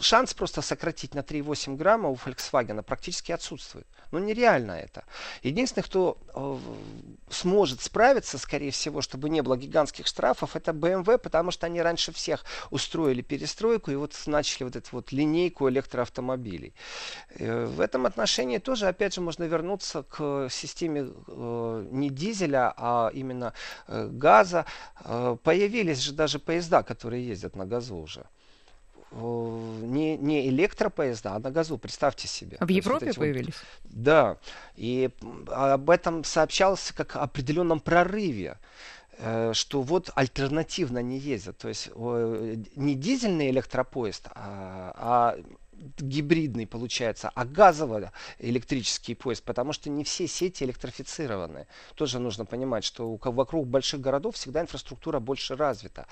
шанс 0.00 0.34
просто 0.34 0.62
сократить 0.62 1.14
на 1.14 1.20
3,8 1.20 1.76
грамма 1.76 2.08
у 2.08 2.14
Volkswagen 2.14 2.82
практически 2.82 3.32
отсутствует. 3.32 3.86
Ну, 4.12 4.20
нереально 4.20 4.72
это. 4.72 5.04
Единственный, 5.42 5.82
кто 5.82 6.18
э, 6.34 6.58
сможет 7.30 7.80
справиться, 7.80 8.38
скорее 8.38 8.70
всего, 8.70 9.02
чтобы 9.02 9.28
не 9.28 9.42
было 9.42 9.56
гигантских 9.56 10.06
штрафов, 10.06 10.54
это 10.54 10.70
BMW, 10.70 11.18
потому 11.18 11.50
что 11.50 11.66
они 11.66 11.82
раньше 11.82 12.12
всех 12.12 12.44
устроили 12.70 13.22
перестройку 13.22 13.90
и 13.90 13.96
вот 13.96 14.14
начали 14.26 14.64
вот 14.64 14.76
эту 14.76 14.88
вот 14.92 15.10
линейку 15.10 15.68
электроавтомобилей. 15.68 16.74
Э, 17.38 17.64
в 17.66 17.80
этом 17.80 18.06
отношении 18.06 18.43
тоже, 18.58 18.86
опять 18.86 19.14
же, 19.14 19.20
можно 19.20 19.44
вернуться 19.44 20.02
к 20.02 20.48
системе 20.50 21.10
э, 21.26 21.86
не 21.90 22.10
дизеля, 22.10 22.72
а 22.76 23.10
именно 23.14 23.52
э, 23.88 24.08
газа. 24.10 24.66
Э, 25.04 25.36
появились 25.42 25.98
же 25.98 26.12
даже 26.12 26.38
поезда, 26.38 26.82
которые 26.82 27.26
ездят 27.26 27.56
на 27.56 27.66
газу 27.66 27.96
уже 27.96 28.26
не, 29.14 30.16
не 30.16 30.48
электропоезда, 30.48 31.34
а 31.34 31.38
на 31.38 31.50
газу, 31.50 31.78
представьте 31.78 32.26
себе. 32.28 32.56
А 32.60 32.66
в 32.66 32.68
Европе 32.68 33.06
вот 33.06 33.16
появились? 33.16 33.54
Вот, 33.54 33.92
да, 33.92 34.38
и 34.76 35.10
об 35.46 35.90
этом 35.90 36.24
сообщалось 36.24 36.92
как 36.92 37.16
о 37.16 37.20
определенном 37.22 37.80
прорыве 37.80 38.58
э, 39.18 39.52
что 39.54 39.82
вот 39.82 40.10
альтернативно 40.14 40.98
не 40.98 41.18
ездят. 41.18 41.58
То 41.58 41.68
есть 41.68 41.90
не 41.94 42.94
дизельный 42.94 43.50
электропоезд, 43.50 44.28
а, 44.34 44.92
а 44.96 45.36
гибридный 45.98 46.66
получается, 46.66 47.30
а 47.34 47.44
газово-электрический 47.44 49.14
поезд, 49.14 49.42
потому 49.42 49.72
что 49.72 49.90
не 49.90 50.04
все 50.04 50.26
сети 50.26 50.64
электрифицированы. 50.64 51.66
Тоже 51.94 52.18
нужно 52.18 52.44
понимать, 52.44 52.84
что 52.84 53.18
вокруг 53.22 53.66
больших 53.66 54.00
городов 54.00 54.36
всегда 54.36 54.60
инфраструктура 54.60 55.20
больше 55.20 55.56
развита. 55.56 56.06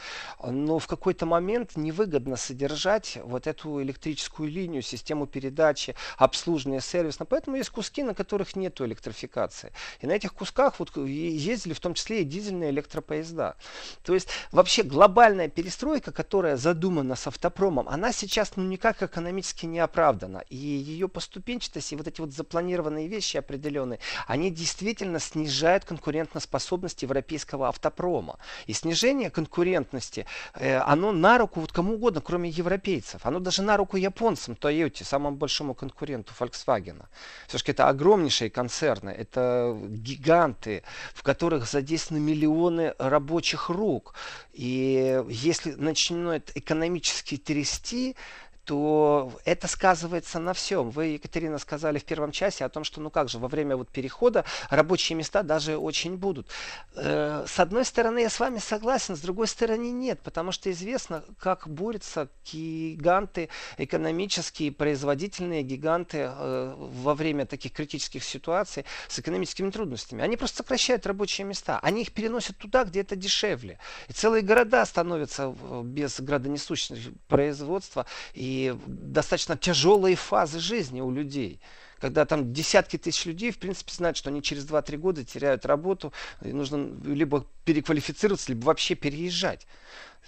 Но 0.44 0.78
в 0.78 0.86
какой-то 0.86 1.26
момент 1.26 1.76
невыгодно 1.76 2.36
содержать 2.36 3.18
вот 3.24 3.46
эту 3.46 3.82
электрическую 3.82 4.50
линию, 4.50 4.82
систему 4.82 5.26
передачи, 5.26 5.94
обслуживания 6.16 6.80
сервиса. 6.80 7.24
Поэтому 7.24 7.56
есть 7.56 7.70
куски, 7.70 8.02
на 8.02 8.14
которых 8.14 8.56
нет 8.56 8.80
электрификации. 8.80 9.72
И 10.00 10.06
на 10.06 10.12
этих 10.12 10.34
кусках 10.34 10.78
вот 10.78 10.96
ездили 10.96 11.72
в 11.72 11.80
том 11.80 11.94
числе 11.94 12.22
и 12.22 12.24
дизельные 12.24 12.70
электропоезда. 12.70 13.56
То 14.04 14.14
есть 14.14 14.28
вообще 14.50 14.82
глобальная 14.82 15.48
перестройка, 15.48 16.12
которая 16.12 16.56
задумана 16.56 17.16
с 17.16 17.26
автопромом, 17.26 17.88
она 17.88 18.12
сейчас 18.12 18.56
ну 18.56 18.64
никак 18.64 19.02
экономически 19.02 19.61
практически 19.62 19.66
не 19.66 19.80
оправдана. 19.80 20.42
И 20.50 20.56
ее 20.56 21.08
поступенчатость 21.08 21.92
и 21.92 21.96
вот 21.96 22.06
эти 22.06 22.20
вот 22.20 22.32
запланированные 22.32 23.08
вещи 23.08 23.38
определенные, 23.38 23.98
они 24.26 24.50
действительно 24.50 25.20
снижают 25.20 25.84
конкурентоспособность 25.84 27.02
европейского 27.02 27.68
автопрома. 27.68 28.38
И 28.68 28.72
снижение 28.72 29.30
конкурентности, 29.30 30.26
э, 30.54 30.78
оно 30.78 31.12
на 31.12 31.38
руку 31.38 31.60
вот 31.60 31.72
кому 31.72 31.94
угодно, 31.94 32.20
кроме 32.20 32.48
европейцев. 32.48 33.26
Оно 33.26 33.38
даже 33.38 33.62
на 33.62 33.76
руку 33.76 33.96
японцам, 33.96 34.54
Toyota, 34.54 35.04
самому 35.04 35.36
большому 35.36 35.74
конкуренту 35.74 36.32
Volkswagen. 36.40 37.02
Все-таки 37.48 37.72
это 37.72 37.88
огромнейшие 37.88 38.50
концерны, 38.50 39.10
это 39.10 39.76
гиганты, 39.88 40.82
в 41.14 41.22
которых 41.22 41.66
задействованы 41.66 42.24
миллионы 42.24 42.94
рабочих 42.98 43.70
рук. 43.70 44.14
И 44.52 45.22
если 45.28 45.76
начнет 45.76 46.50
экономически 46.56 47.36
трясти, 47.36 48.16
то 48.64 49.32
это 49.44 49.66
сказывается 49.66 50.38
на 50.38 50.52
всем. 50.52 50.90
Вы, 50.90 51.06
Екатерина, 51.06 51.58
сказали 51.58 51.98
в 51.98 52.04
первом 52.04 52.30
часе 52.30 52.64
о 52.64 52.68
том, 52.68 52.84
что 52.84 53.00
ну 53.00 53.10
как 53.10 53.28
же, 53.28 53.38
во 53.38 53.48
время 53.48 53.76
вот 53.76 53.88
перехода 53.88 54.44
рабочие 54.70 55.16
места 55.16 55.42
даже 55.42 55.76
очень 55.76 56.16
будут. 56.16 56.48
Э, 56.94 57.44
с 57.46 57.58
одной 57.58 57.84
стороны, 57.84 58.20
я 58.20 58.30
с 58.30 58.38
вами 58.38 58.58
согласен, 58.58 59.16
с 59.16 59.20
другой 59.20 59.48
стороны 59.48 59.90
нет, 59.90 60.20
потому 60.22 60.52
что 60.52 60.70
известно, 60.70 61.24
как 61.38 61.68
борются 61.68 62.28
гиганты, 62.52 63.48
экономические, 63.78 64.70
производительные 64.70 65.62
гиганты 65.62 66.30
э, 66.32 66.74
во 66.76 67.14
время 67.14 67.46
таких 67.46 67.72
критических 67.72 68.22
ситуаций 68.22 68.84
с 69.08 69.18
экономическими 69.18 69.70
трудностями. 69.70 70.22
Они 70.22 70.36
просто 70.36 70.58
сокращают 70.58 71.06
рабочие 71.06 71.46
места, 71.46 71.80
они 71.82 72.02
их 72.02 72.12
переносят 72.12 72.56
туда, 72.58 72.84
где 72.84 73.00
это 73.00 73.16
дешевле. 73.16 73.78
И 74.08 74.12
целые 74.12 74.42
города 74.42 74.86
становятся 74.86 75.52
э, 75.60 75.82
без 75.84 76.20
градонесущего 76.20 77.12
производства 77.26 78.06
и 78.34 78.51
достаточно 78.86 79.56
тяжелые 79.56 80.16
фазы 80.16 80.58
жизни 80.58 81.00
у 81.00 81.10
людей 81.10 81.60
когда 82.02 82.24
там 82.26 82.52
десятки 82.52 82.98
тысяч 82.98 83.26
людей, 83.26 83.52
в 83.52 83.58
принципе, 83.58 83.92
знают, 83.94 84.16
что 84.16 84.28
они 84.28 84.42
через 84.42 84.66
2-3 84.66 84.96
года 84.96 85.24
теряют 85.24 85.64
работу, 85.64 86.12
и 86.42 86.52
нужно 86.52 86.90
либо 87.04 87.46
переквалифицироваться, 87.64 88.50
либо 88.50 88.64
вообще 88.64 88.96
переезжать. 88.96 89.68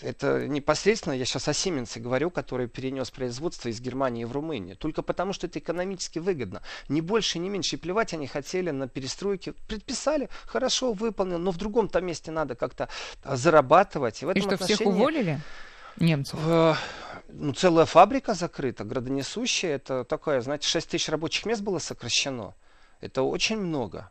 Это 0.01 0.47
непосредственно, 0.47 1.15
я 1.15 1.25
сейчас 1.25 1.49
о 1.49 1.53
Сименсе 1.53 1.99
говорю, 1.99 2.31
который 2.31 2.69
перенес 2.69 3.11
производство 3.11 3.69
из 3.69 3.81
Германии 3.81 4.23
в 4.23 4.31
Румынию. 4.31 4.77
Только 4.77 5.03
потому, 5.03 5.33
что 5.33 5.49
это 5.49 5.59
экономически 5.59 6.21
выгодно. 6.21 6.63
Ни 6.89 7.01
больше, 7.01 7.41
ни 7.41 7.49
меньше. 7.49 7.75
И 7.75 7.79
плевать 7.79 8.15
они 8.15 8.29
хотели 8.29 8.71
на 8.71 8.87
перестройки. 8.87 9.55
Предписали, 9.67 10.29
хорошо, 10.47 10.93
выполнил, 10.93 11.39
но 11.39 11.51
в 11.51 11.57
другом-то 11.57 12.01
месте 12.01 12.31
надо 12.31 12.55
как-то 12.55 12.89
зарабатывать. 13.25 14.23
И, 14.23 14.27
в 14.27 14.29
этом 14.29 14.39
и 14.39 14.43
что, 14.43 14.55
отношении... 14.55 14.77
всех 14.77 14.87
уволили? 14.87 15.41
немцев? 15.99 16.39
Ну, 17.29 17.53
целая 17.53 17.87
фабрика 17.87 18.35
закрыта, 18.35 18.85
градонесущая. 18.85 19.77
Это 19.77 20.05
такое, 20.05 20.41
знаете, 20.41 20.69
6 20.69 20.89
тысяч 20.91 21.09
рабочих 21.09 21.47
мест 21.47 21.63
было 21.63 21.79
сокращено. 21.79 22.55
Это 23.01 23.23
очень 23.23 23.59
много. 23.59 24.11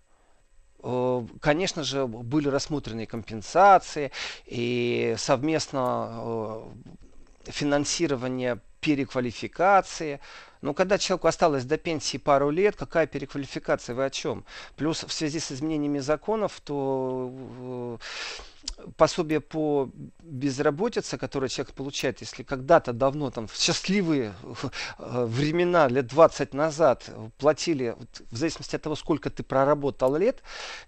Э, 0.84 1.25
конечно 1.39 1.84
же, 1.84 2.05
были 2.05 2.50
рассмотрены 2.50 3.05
компенсации 3.05 4.12
и 4.46 5.15
совместно 5.17 6.10
э, 7.46 7.51
финансирование 7.51 8.60
переквалификации. 8.82 10.20
Но 10.63 10.74
когда 10.74 10.98
человеку 10.98 11.27
осталось 11.27 11.65
до 11.65 11.77
пенсии 11.77 12.17
пару 12.17 12.50
лет, 12.50 12.77
какая 12.77 13.05
переквалификация, 13.05 13.96
вы 13.96 14.05
о 14.05 14.10
чем? 14.10 14.46
Плюс 14.77 15.03
в 15.03 15.12
связи 15.12 15.39
с 15.39 15.51
изменениями 15.51 16.00
законов, 16.00 16.62
то 16.63 18.00
пособие 18.98 19.39
по 19.39 19.89
безработице, 20.22 21.17
которое 21.17 21.50
человек 21.50 21.74
получает, 21.74 22.22
если 22.22 22.43
когда-то 22.43 22.93
давно, 22.93 23.29
там, 23.29 23.48
в 23.48 23.55
счастливые 23.55 24.34
э, 25.00 25.25
времена, 25.25 25.88
лет 25.88 26.08
20 26.08 26.53
назад, 26.53 27.10
платили, 27.38 27.96
в 28.32 28.36
зависимости 28.36 28.75
от 28.75 28.82
того, 28.82 28.96
сколько 28.96 29.29
ты 29.29 29.43
проработал 29.43 30.15
лет, 30.15 30.41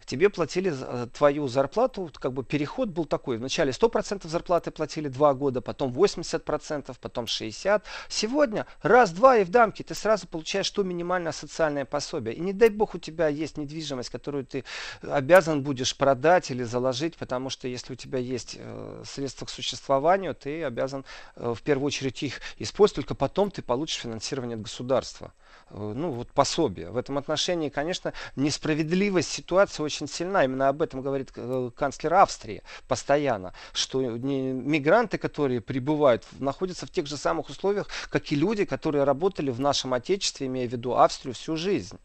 тебе 0.06 0.30
платили 0.30 0.74
э, 0.76 1.08
твою 1.14 1.48
зарплату, 1.48 2.12
как 2.20 2.34
бы 2.34 2.44
переход 2.44 2.90
был 2.90 3.06
такой. 3.06 3.38
Вначале 3.38 3.72
100% 3.72 4.28
зарплаты 4.28 4.72
платили 4.72 5.08
2 5.08 5.34
года, 5.34 5.62
потом 5.62 5.92
80%, 5.92 6.96
потом 7.00 7.26
60%, 7.26 7.82
Сегодня 8.10 8.66
раз-два 8.82 9.38
и 9.38 9.44
в 9.44 9.50
дамке 9.66 9.84
ты 9.84 9.96
сразу 9.96 10.28
получаешь 10.28 10.70
то 10.70 10.84
минимальное 10.84 11.32
социальное 11.32 11.86
пособие. 11.86 12.36
И 12.36 12.40
не 12.40 12.54
дай 12.54 12.70
бог 12.70 12.96
у 12.96 13.00
тебя 13.00 13.28
есть 13.28 13.58
недвижимость, 13.58 14.10
которую 14.10 14.46
ты 14.46 14.64
обязан 15.02 15.64
будешь 15.64 15.96
продать 15.98 16.52
или 16.52 16.64
заложить, 16.64 17.18
потому 17.18 17.50
что 17.50 17.68
если 17.68 17.94
у 17.94 17.96
тебя 17.96 18.20
есть 18.20 18.58
э, 18.60 19.04
средства 19.06 19.46
к 19.46 19.50
существованию, 19.50 20.36
ты 20.36 20.64
обязан 20.64 21.04
э, 21.36 21.54
в 21.56 21.62
первую 21.64 21.88
очередь 21.88 22.22
их 22.24 22.42
использовать, 22.60 23.08
только 23.08 23.16
потом 23.16 23.50
ты 23.50 23.62
получишь 23.62 24.02
финансирование 24.02 24.56
от 24.56 24.62
государства. 24.62 25.34
Э, 25.70 25.94
ну, 25.96 26.12
вот 26.12 26.30
пособие. 26.32 26.92
В 26.92 26.98
этом 26.98 27.18
отношении, 27.18 27.70
конечно, 27.70 28.14
несправедливость 28.36 29.32
ситуации 29.32 29.84
очень 29.84 30.08
сильна. 30.08 30.44
Именно 30.46 30.70
об 30.70 30.82
этом 30.82 31.02
говорит 31.02 31.32
э, 31.36 31.72
канцлер 31.76 32.14
Австрии 32.14 32.62
постоянно, 32.88 33.54
что 33.74 34.02
мигранты, 34.02 35.18
которые 35.18 35.62
прибывают, 35.62 36.24
находятся 36.40 36.86
в 36.86 36.92
тех 36.92 37.08
же 37.08 37.18
самых 37.18 37.50
условиях, 37.50 37.88
как 38.10 38.32
и 38.32 38.36
люди, 38.36 38.66
которые 38.66 39.04
работали 39.04 39.50
в 39.50 39.60
нашем 39.60 39.94
Отечестве, 39.94 40.48
имея 40.48 40.68
в 40.68 40.72
виду 40.72 40.96
Австрию, 40.96 41.34
всю 41.34 41.56
жизнь. 41.56 41.98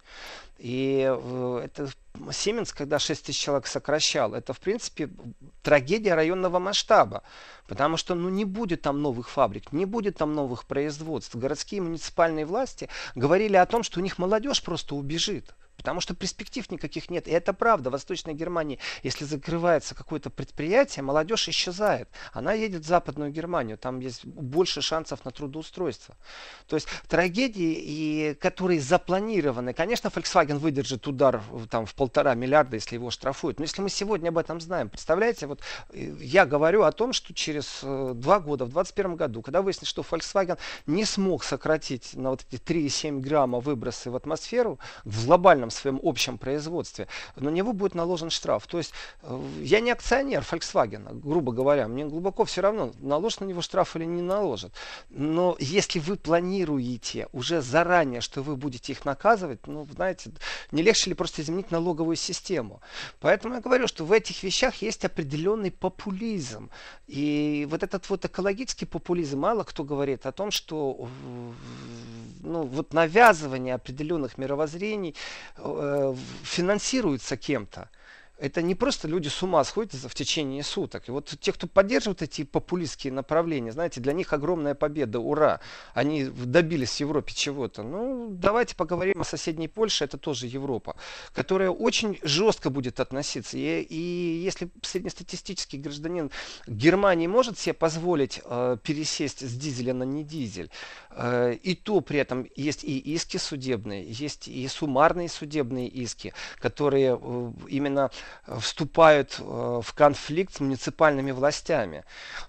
И 0.60 0.98
это 1.64 1.88
Сименс, 2.32 2.72
когда 2.72 2.98
6 2.98 3.24
тысяч 3.24 3.40
человек 3.40 3.66
сокращал, 3.66 4.34
это, 4.34 4.52
в 4.52 4.60
принципе, 4.60 5.08
трагедия 5.62 6.14
районного 6.14 6.58
масштаба. 6.58 7.22
Потому 7.66 7.96
что 7.96 8.14
ну, 8.14 8.28
не 8.28 8.44
будет 8.44 8.82
там 8.82 9.00
новых 9.00 9.30
фабрик, 9.30 9.72
не 9.72 9.86
будет 9.86 10.18
там 10.18 10.34
новых 10.34 10.66
производств. 10.66 11.34
Городские 11.34 11.80
муниципальные 11.80 12.44
власти 12.44 12.90
говорили 13.14 13.56
о 13.56 13.64
том, 13.64 13.82
что 13.82 14.00
у 14.00 14.02
них 14.02 14.18
молодежь 14.18 14.62
просто 14.62 14.94
убежит. 14.94 15.54
Потому 15.80 16.00
что 16.00 16.14
перспектив 16.14 16.70
никаких 16.70 17.10
нет. 17.10 17.26
И 17.26 17.30
это 17.30 17.52
правда. 17.52 17.88
В 17.88 17.92
Восточной 17.92 18.34
Германии, 18.34 18.78
если 19.02 19.24
закрывается 19.24 19.94
какое-то 19.94 20.28
предприятие, 20.28 21.02
молодежь 21.02 21.48
исчезает. 21.48 22.08
Она 22.32 22.52
едет 22.52 22.84
в 22.84 22.86
Западную 22.86 23.30
Германию. 23.30 23.78
Там 23.78 24.00
есть 24.00 24.26
больше 24.26 24.82
шансов 24.82 25.24
на 25.24 25.30
трудоустройство. 25.30 26.14
То 26.66 26.76
есть 26.76 26.86
трагедии, 27.08 27.74
и, 27.78 28.34
которые 28.34 28.80
запланированы. 28.80 29.72
Конечно, 29.72 30.08
Volkswagen 30.08 30.58
выдержит 30.58 31.06
удар 31.06 31.42
там, 31.70 31.86
в 31.86 31.94
полтора 31.94 32.34
миллиарда, 32.34 32.76
если 32.76 32.96
его 32.96 33.10
штрафуют. 33.10 33.58
Но 33.58 33.64
если 33.64 33.80
мы 33.80 33.88
сегодня 33.88 34.28
об 34.28 34.38
этом 34.38 34.60
знаем, 34.60 34.90
представляете, 34.90 35.46
вот 35.46 35.60
э, 35.92 36.14
я 36.20 36.44
говорю 36.44 36.82
о 36.82 36.92
том, 36.92 37.12
что 37.14 37.32
через 37.32 37.80
э, 37.82 38.12
два 38.14 38.40
года, 38.40 38.64
в 38.64 38.70
2021 38.70 39.16
году, 39.16 39.42
когда 39.42 39.62
выяснится, 39.62 39.86
что 39.86 40.02
Volkswagen 40.02 40.58
не 40.86 41.04
смог 41.04 41.42
сократить 41.42 42.14
на 42.14 42.30
вот 42.30 42.44
эти 42.50 42.60
3,7 42.60 43.20
грамма 43.20 43.60
выбросы 43.60 44.10
в 44.10 44.16
атмосферу 44.16 44.78
в 45.04 45.26
глобальном 45.26 45.69
в 45.70 45.74
своем 45.74 46.00
общем 46.02 46.38
производстве, 46.38 47.08
на 47.36 47.48
него 47.48 47.72
будет 47.72 47.94
наложен 47.94 48.30
штраф. 48.30 48.66
То 48.66 48.78
есть 48.78 48.92
э, 49.22 49.42
я 49.62 49.80
не 49.80 49.90
акционер 49.90 50.42
Volkswagen, 50.42 51.20
грубо 51.20 51.52
говоря, 51.52 51.88
мне 51.88 52.04
глубоко 52.04 52.44
все 52.44 52.60
равно, 52.60 52.92
наложат 53.00 53.40
на 53.40 53.44
него 53.46 53.62
штраф 53.62 53.96
или 53.96 54.04
не 54.04 54.22
наложат. 54.22 54.72
Но 55.10 55.56
если 55.58 55.98
вы 55.98 56.16
планируете 56.16 57.28
уже 57.32 57.60
заранее, 57.60 58.20
что 58.20 58.42
вы 58.42 58.56
будете 58.56 58.92
их 58.92 59.04
наказывать, 59.04 59.66
ну, 59.66 59.86
знаете, 59.94 60.30
не 60.72 60.82
легче 60.82 61.10
ли 61.10 61.14
просто 61.14 61.42
изменить 61.42 61.70
налоговую 61.70 62.16
систему? 62.16 62.80
Поэтому 63.20 63.54
я 63.54 63.60
говорю, 63.60 63.86
что 63.86 64.04
в 64.04 64.12
этих 64.12 64.42
вещах 64.42 64.76
есть 64.82 65.04
определенный 65.04 65.70
популизм. 65.70 66.70
И 67.06 67.66
вот 67.70 67.82
этот 67.82 68.08
вот 68.10 68.24
экологический 68.24 68.86
популизм, 68.86 69.40
мало 69.40 69.64
кто 69.64 69.84
говорит 69.84 70.26
о 70.26 70.32
том, 70.32 70.50
что 70.50 71.08
ну, 72.42 72.62
вот 72.62 72.92
навязывание 72.94 73.74
определенных 73.74 74.38
мировоззрений 74.38 75.14
э, 75.56 75.59
финансируется 76.42 77.36
кем-то 77.36 77.88
это 78.40 78.62
не 78.62 78.74
просто 78.74 79.06
люди 79.06 79.28
с 79.28 79.42
ума 79.42 79.62
сходят 79.64 79.92
в 79.92 80.14
течение 80.14 80.62
суток. 80.62 81.08
И 81.08 81.10
вот 81.10 81.34
те, 81.40 81.52
кто 81.52 81.66
поддерживает 81.66 82.22
эти 82.22 82.44
популистские 82.44 83.12
направления, 83.12 83.72
знаете, 83.72 84.00
для 84.00 84.12
них 84.12 84.32
огромная 84.32 84.74
победа, 84.74 85.20
ура, 85.20 85.60
они 85.94 86.24
добились 86.24 86.96
в 86.96 87.00
Европе 87.00 87.34
чего-то. 87.34 87.82
Ну, 87.82 88.28
давайте 88.30 88.74
поговорим 88.76 89.20
о 89.20 89.24
соседней 89.24 89.68
Польше, 89.68 90.04
это 90.04 90.16
тоже 90.16 90.46
Европа, 90.46 90.96
которая 91.34 91.70
очень 91.70 92.18
жестко 92.22 92.70
будет 92.70 92.98
относиться. 92.98 93.58
И, 93.58 93.82
и 93.82 94.42
если 94.42 94.70
среднестатистический 94.82 95.78
гражданин 95.78 96.30
Германии 96.66 97.26
может 97.26 97.58
себе 97.58 97.74
позволить 97.74 98.40
э, 98.44 98.78
пересесть 98.82 99.46
с 99.46 99.52
дизеля 99.52 99.92
на 99.92 100.04
не 100.04 100.24
дизель, 100.24 100.70
э, 101.10 101.54
и 101.62 101.74
то 101.74 102.00
при 102.00 102.18
этом 102.18 102.46
есть 102.56 102.84
и 102.84 102.98
иски 102.98 103.36
судебные, 103.36 104.10
есть 104.10 104.48
и 104.48 104.66
суммарные 104.66 105.28
судебные 105.28 105.88
иски, 105.88 106.32
которые 106.58 107.18
э, 107.20 107.52
именно 107.68 108.10
вступают 108.58 109.36
э, 109.38 109.42
в 109.82 109.94
конфликт 109.94 110.54
с 110.54 110.60
муниципальными 110.60 111.30
властями, 111.30 112.04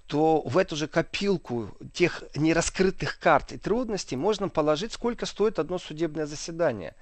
то 0.08 0.42
в 0.42 0.58
эту 0.58 0.76
же 0.76 0.88
копилку 0.88 1.70
тех 1.94 2.24
нераскрытых 2.36 3.20
карт 3.20 3.52
и 3.52 3.58
трудностей 3.58 4.16
можно 4.16 4.50
положить, 4.50 4.94
сколько 4.94 5.26
стоит 5.26 5.60
одно 5.60 5.78
судебное 5.78 6.26
заседание. 6.26 6.96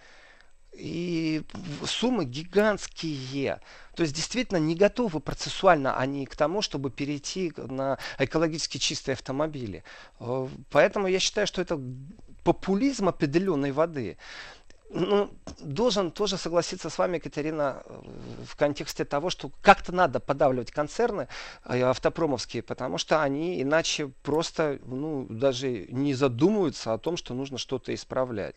И 0.74 1.42
суммы 1.86 2.26
гигантские. 2.26 3.60
То 3.96 4.04
есть 4.04 4.16
действительно 4.16 4.60
не 4.60 4.76
готовы 4.76 5.20
процессуально 5.20 5.98
они 5.98 6.26
к 6.26 6.36
тому, 6.36 6.62
чтобы 6.62 6.90
перейти 6.90 7.52
на 7.58 7.98
экологически 8.18 8.78
чистые 8.78 9.14
автомобили. 9.14 9.84
Э, 10.20 10.48
поэтому 10.70 11.08
я 11.08 11.20
считаю, 11.20 11.48
что 11.48 11.62
это 11.62 11.80
популизм 12.44 13.10
определенной 13.10 13.72
воды 13.72 14.18
ну, 14.90 15.30
должен 15.60 16.12
тоже 16.12 16.38
согласиться 16.38 16.90
с 16.90 16.98
вами, 16.98 17.18
Екатерина, 17.18 17.84
в 18.46 18.56
контексте 18.56 19.06
того, 19.06 19.30
что 19.30 19.52
как-то 19.62 19.92
надо 19.92 20.20
подавливать 20.20 20.72
концерны 20.72 21.28
э, 21.66 21.82
автопромовские, 21.82 22.64
потому 22.64 22.98
что 22.98 23.22
они 23.22 23.62
иначе 23.62 24.08
просто 24.24 24.80
ну, 24.86 25.28
даже 25.30 25.86
не 25.90 26.14
задумываются 26.14 26.94
о 26.94 26.98
том, 26.98 27.18
что 27.18 27.34
нужно 27.34 27.58
что-то 27.58 27.94
исправлять. 27.94 28.56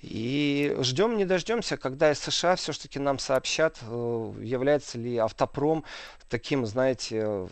И 0.00 0.76
ждем, 0.80 1.16
не 1.16 1.24
дождемся, 1.24 1.76
когда 1.76 2.12
из 2.12 2.20
США 2.20 2.56
все-таки 2.56 2.98
нам 2.98 3.18
сообщат, 3.18 3.78
э, 3.82 4.32
является 4.40 4.98
ли 4.98 5.16
автопром 5.16 5.84
таким, 6.28 6.66
знаете, 6.66 7.48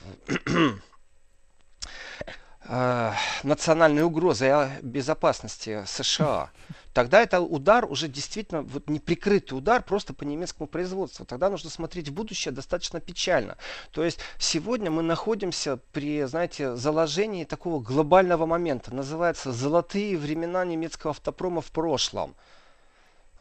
национальной 3.42 4.02
угрозой 4.02 4.80
безопасности 4.82 5.84
США 5.86 6.50
тогда 6.92 7.22
это 7.22 7.40
удар 7.40 7.84
уже 7.84 8.08
действительно 8.08 8.62
вот 8.62 8.88
неприкрытый 8.88 9.58
удар 9.58 9.82
просто 9.82 10.14
по 10.14 10.24
немецкому 10.24 10.66
производству. 10.66 11.24
Тогда 11.24 11.50
нужно 11.50 11.70
смотреть 11.70 12.08
в 12.08 12.12
будущее 12.12 12.52
достаточно 12.52 13.00
печально. 13.00 13.56
То 13.92 14.04
есть 14.04 14.18
сегодня 14.38 14.90
мы 14.90 15.02
находимся 15.02 15.78
при, 15.92 16.22
знаете, 16.24 16.76
заложении 16.76 17.44
такого 17.44 17.80
глобального 17.80 18.46
момента. 18.46 18.94
Называется 18.94 19.52
«Золотые 19.52 20.16
времена 20.16 20.64
немецкого 20.64 21.10
автопрома 21.10 21.60
в 21.60 21.70
прошлом» 21.70 22.34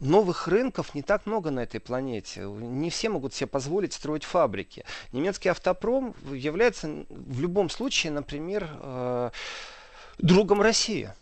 новых 0.02 0.48
рынков 0.48 0.94
не 0.96 1.04
так 1.04 1.26
много 1.26 1.52
на 1.52 1.62
этой 1.62 1.80
планете. 1.80 2.42
Не 2.42 2.90
все 2.90 3.10
могут 3.10 3.34
себе 3.34 3.48
позволить 3.48 3.94
строить 3.94 4.24
фабрики. 4.24 4.84
Немецкий 5.14 5.50
автопром 5.50 6.16
является 6.32 7.06
в 7.10 7.40
любом 7.40 7.70
случае, 7.70 8.12
например, 8.12 8.68
э, 8.80 9.30
другом 10.18 10.62
России. 10.62 11.14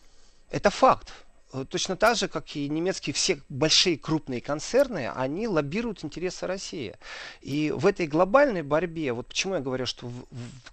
Это 0.50 0.70
факт. 0.70 1.12
Э, 1.52 1.66
точно 1.68 1.96
так 1.96 2.16
же, 2.16 2.28
как 2.28 2.56
и 2.56 2.70
немецкие 2.70 3.14
все 3.14 3.42
большие 3.50 3.98
крупные 3.98 4.42
концерны, 4.42 5.10
они 5.10 5.48
лоббируют 5.48 6.04
интересы 6.04 6.46
России. 6.46 6.96
И 7.42 7.72
в 7.76 7.88
этой 7.88 8.08
глобальной 8.08 8.62
борьбе, 8.62 9.14
вот 9.14 9.28
почему 9.28 9.56
я 9.56 9.60
говорю, 9.60 9.86
что 9.86 10.12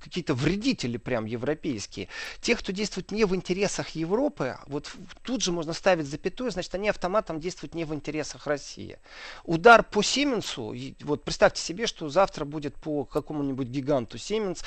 какие-то 0.02 0.34
вредители 0.34 0.98
прям 0.98 1.24
европейские, 1.24 2.08
те, 2.40 2.54
кто 2.56 2.72
действует 2.72 3.10
не 3.10 3.24
в 3.24 3.34
интересах 3.34 3.90
Европы, 3.90 4.58
вот 4.66 4.92
тут 5.22 5.42
же 5.42 5.50
можно 5.50 5.72
ставить 5.72 6.06
запятую, 6.06 6.50
значит, 6.50 6.74
они 6.74 6.90
автоматом 6.90 7.40
действуют 7.40 7.74
не 7.74 7.84
в 7.84 7.94
интересах 7.94 8.46
России. 8.46 8.98
Удар 9.44 9.82
по 9.82 10.02
Сименсу, 10.02 10.74
вот 11.00 11.24
представьте 11.24 11.62
себе, 11.62 11.86
что 11.86 12.08
завтра 12.10 12.44
будет 12.44 12.74
по 12.74 13.04
какому-нибудь 13.04 13.68
гиганту 13.68 14.18
Siemens, 14.18 14.62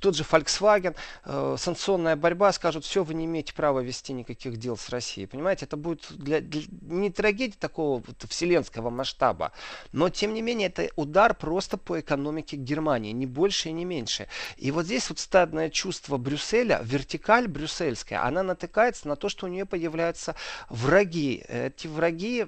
тот 0.00 0.14
же 0.14 0.24
Volkswagen, 0.24 0.94
э, 1.24 1.56
санкционная 1.58 2.16
борьба, 2.16 2.52
скажут, 2.52 2.84
все, 2.84 3.02
вы 3.02 3.14
не 3.14 3.24
имеете 3.24 3.54
права 3.54 3.80
вести 3.80 4.12
никаких 4.12 4.58
дел 4.58 4.76
с 4.76 4.90
Россией. 4.90 5.26
Понимаете? 5.26 5.53
Понимаете, 5.54 5.64
это 5.66 5.76
будет 5.76 6.06
для, 6.10 6.40
для, 6.40 6.62
не 6.82 7.10
трагедия 7.10 7.56
такого 7.58 8.02
вот 8.06 8.24
вселенского 8.28 8.90
масштаба, 8.90 9.52
но 9.92 10.08
тем 10.08 10.34
не 10.34 10.42
менее 10.42 10.68
это 10.68 10.88
удар 10.96 11.34
просто 11.34 11.76
по 11.76 12.00
экономике 12.00 12.56
Германии, 12.56 13.12
не 13.12 13.26
больше 13.26 13.68
и 13.68 13.72
не 13.72 13.84
меньше. 13.84 14.28
И 14.56 14.70
вот 14.70 14.86
здесь 14.86 15.08
вот 15.08 15.18
стадное 15.18 15.70
чувство 15.70 16.16
Брюсселя, 16.16 16.80
вертикаль 16.82 17.48
брюссельская, 17.48 18.24
она 18.24 18.42
натыкается 18.42 19.08
на 19.08 19.16
то, 19.16 19.28
что 19.28 19.46
у 19.46 19.48
нее 19.48 19.64
появляются 19.64 20.34
враги. 20.68 21.44
Эти 21.48 21.86
враги 21.86 22.46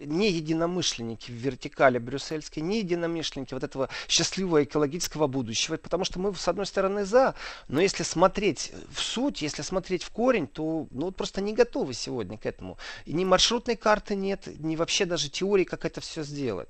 не 0.00 0.30
единомышленники 0.30 1.30
в 1.30 1.34
вертикали 1.34 1.98
брюссельской, 1.98 2.62
не 2.62 2.78
единомышленники 2.78 3.54
вот 3.54 3.64
этого 3.64 3.88
счастливого 4.08 4.64
экологического 4.64 5.26
будущего, 5.26 5.76
потому 5.76 6.04
что 6.04 6.20
мы 6.20 6.34
с 6.34 6.48
одной 6.48 6.66
стороны 6.66 7.04
за, 7.04 7.34
но 7.68 7.80
если 7.80 8.04
смотреть 8.04 8.72
в 8.92 9.00
суть, 9.00 9.42
если 9.42 9.62
смотреть 9.62 10.04
в 10.04 10.10
корень, 10.10 10.46
то 10.46 10.86
ну, 10.90 11.06
вот 11.06 11.16
просто 11.16 11.40
не 11.40 11.52
готовы 11.52 11.94
сегодня 11.94 12.35
к 12.38 12.46
этому, 12.46 12.78
и 13.04 13.12
ни 13.12 13.24
маршрутной 13.24 13.76
карты 13.76 14.14
нет, 14.14 14.46
ни 14.58 14.76
вообще 14.76 15.04
даже 15.04 15.28
теории, 15.28 15.64
как 15.64 15.84
это 15.84 16.00
все 16.00 16.22
сделать, 16.22 16.68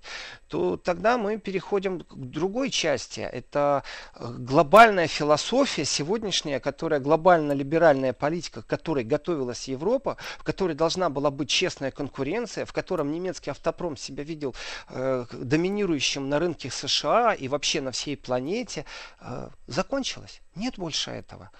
то 0.48 0.76
тогда 0.76 1.18
мы 1.18 1.38
переходим 1.38 2.00
к 2.00 2.14
другой 2.14 2.70
части. 2.70 3.20
Это 3.20 3.82
э, 4.14 4.34
глобальная 4.38 5.06
философия 5.06 5.84
сегодняшняя, 5.84 6.60
которая 6.60 7.00
глобально-либеральная 7.00 8.12
политика, 8.12 8.62
к 8.62 8.66
которой 8.66 9.04
готовилась 9.04 9.68
Европа, 9.68 10.16
в 10.38 10.44
которой 10.44 10.74
должна 10.74 11.10
была 11.10 11.30
быть 11.30 11.48
честная 11.48 11.90
конкуренция, 11.90 12.64
в 12.64 12.72
котором 12.72 13.12
немецкий 13.12 13.50
автопром 13.50 13.96
себя 13.96 14.24
видел 14.24 14.54
э, 14.88 15.26
доминирующим 15.32 16.28
на 16.28 16.38
рынке 16.38 16.70
США 16.70 17.34
и 17.34 17.48
вообще 17.48 17.80
на 17.80 17.90
всей 17.90 18.16
планете, 18.16 18.84
э, 19.20 19.48
закончилась. 19.66 20.40
Нет 20.54 20.78
больше 20.78 21.10
этого. 21.10 21.50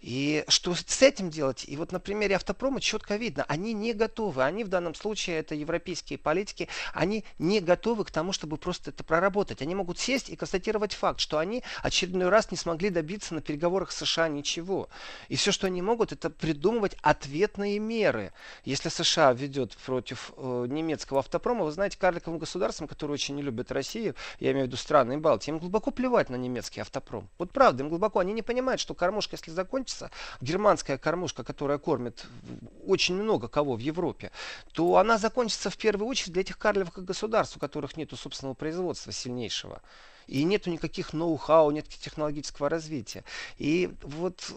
И 0.00 0.44
что 0.48 0.74
с 0.74 1.02
этим 1.02 1.30
делать? 1.30 1.64
И 1.66 1.76
вот 1.76 1.90
на 1.90 1.98
примере 1.98 2.36
автопрома 2.36 2.80
четко 2.80 3.16
видно, 3.16 3.44
они 3.48 3.72
не 3.72 3.92
готовы. 3.92 4.44
Они 4.44 4.62
в 4.62 4.68
данном 4.68 4.94
случае, 4.94 5.38
это 5.38 5.54
европейские 5.54 6.18
политики, 6.18 6.68
они 6.92 7.24
не 7.38 7.60
готовы 7.60 8.04
к 8.04 8.10
тому, 8.10 8.32
чтобы 8.32 8.56
просто 8.56 8.90
это 8.90 9.02
проработать. 9.04 9.62
Они 9.62 9.74
могут 9.74 9.98
сесть 9.98 10.28
и 10.28 10.36
констатировать 10.36 10.92
факт, 10.92 11.20
что 11.20 11.38
они 11.38 11.62
очередной 11.82 12.28
раз 12.28 12.50
не 12.50 12.56
смогли 12.56 12.90
добиться 12.90 13.34
на 13.34 13.40
переговорах 13.40 13.90
США 13.90 14.28
ничего. 14.28 14.88
И 15.28 15.36
все, 15.36 15.50
что 15.50 15.66
они 15.66 15.82
могут, 15.82 16.12
это 16.12 16.30
придумывать 16.30 16.96
ответные 17.02 17.78
меры. 17.78 18.32
Если 18.64 18.90
США 18.90 19.32
ведет 19.32 19.76
против 19.78 20.32
э, 20.36 20.66
немецкого 20.68 21.20
автопрома, 21.20 21.64
вы 21.64 21.72
знаете, 21.72 21.98
карликовым 21.98 22.38
государствам, 22.38 22.86
которые 22.86 23.14
очень 23.14 23.34
не 23.34 23.42
любят 23.42 23.72
Россию, 23.72 24.14
я 24.40 24.52
имею 24.52 24.66
в 24.66 24.68
виду 24.68 24.76
страны 24.76 25.18
Балтии, 25.18 25.50
им 25.50 25.58
глубоко 25.58 25.90
плевать 25.90 26.28
на 26.28 26.36
немецкий 26.36 26.80
автопром. 26.80 27.28
Вот 27.38 27.50
правда, 27.50 27.82
им 27.82 27.88
глубоко, 27.88 28.20
они 28.20 28.32
не 28.32 28.42
понимают, 28.42 28.80
что 28.80 28.94
кормушка, 28.94 29.36
если 29.36 29.50
закончится, 29.50 29.85
закончится, 29.86 30.10
германская 30.40 30.98
кормушка, 30.98 31.44
которая 31.44 31.78
кормит 31.78 32.26
очень 32.86 33.14
много 33.14 33.48
кого 33.48 33.76
в 33.76 33.80
Европе, 33.80 34.30
то 34.72 34.96
она 34.96 35.18
закончится 35.18 35.70
в 35.70 35.76
первую 35.76 36.08
очередь 36.08 36.32
для 36.32 36.42
этих 36.42 36.58
карлевых 36.58 37.04
государств, 37.04 37.56
у 37.56 37.60
которых 37.60 37.96
нет 37.96 38.12
собственного 38.16 38.54
производства 38.54 39.12
сильнейшего 39.12 39.80
и 40.26 40.44
нету 40.44 40.70
никаких 40.70 41.12
ноу-хау, 41.12 41.70
нет 41.70 41.88
технологического 41.88 42.68
развития. 42.68 43.24
И 43.58 43.90
вот 44.02 44.52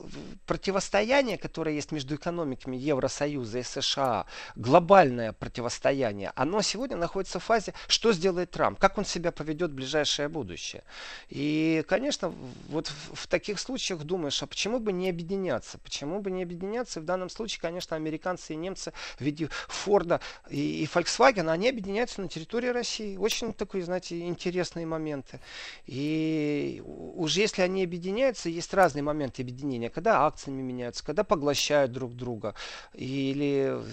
противостояние, 0.45 1.37
которое 1.37 1.75
есть 1.75 1.91
между 1.91 2.15
экономиками 2.15 2.75
Евросоюза 2.75 3.59
и 3.59 3.63
США, 3.63 4.25
глобальное 4.55 5.33
противостояние, 5.33 6.31
оно 6.35 6.61
сегодня 6.61 6.97
находится 6.97 7.39
в 7.39 7.43
фазе, 7.43 7.73
что 7.87 8.13
сделает 8.13 8.51
Трамп, 8.51 8.79
как 8.79 8.97
он 8.97 9.05
себя 9.05 9.31
поведет 9.31 9.71
в 9.71 9.75
ближайшее 9.75 10.27
будущее. 10.27 10.83
И, 11.29 11.83
конечно, 11.87 12.33
вот 12.69 12.91
в, 13.13 13.27
таких 13.27 13.59
случаях 13.59 14.03
думаешь, 14.03 14.41
а 14.41 14.47
почему 14.47 14.79
бы 14.79 14.91
не 14.91 15.09
объединяться? 15.09 15.77
Почему 15.77 16.19
бы 16.19 16.31
не 16.31 16.43
объединяться? 16.43 16.99
И 16.99 17.03
в 17.03 17.05
данном 17.05 17.29
случае, 17.29 17.61
конечно, 17.61 17.95
американцы 17.95 18.53
и 18.53 18.55
немцы 18.55 18.91
в 19.17 19.21
виде 19.21 19.49
Форда 19.67 20.19
и, 20.49 20.83
и 20.83 20.85
Volkswagen, 20.85 21.49
они 21.49 21.69
объединяются 21.69 22.21
на 22.21 22.27
территории 22.27 22.69
России. 22.69 23.17
Очень 23.17 23.53
такие, 23.53 23.83
знаете, 23.83 24.19
интересные 24.21 24.85
моменты. 24.85 25.39
И 25.85 26.81
уж 26.85 27.33
если 27.33 27.61
они 27.61 27.83
объединяются, 27.83 28.49
есть 28.49 28.73
разные 28.73 29.03
моменты 29.03 29.41
объединения, 29.41 29.89
когда 29.89 30.25
акциями 30.25 30.61
меняются, 30.61 31.03
когда 31.03 31.23
поглощают 31.23 31.91
друг 31.91 32.15
друга. 32.15 32.55
Или 32.93 33.69
э, 33.71 33.83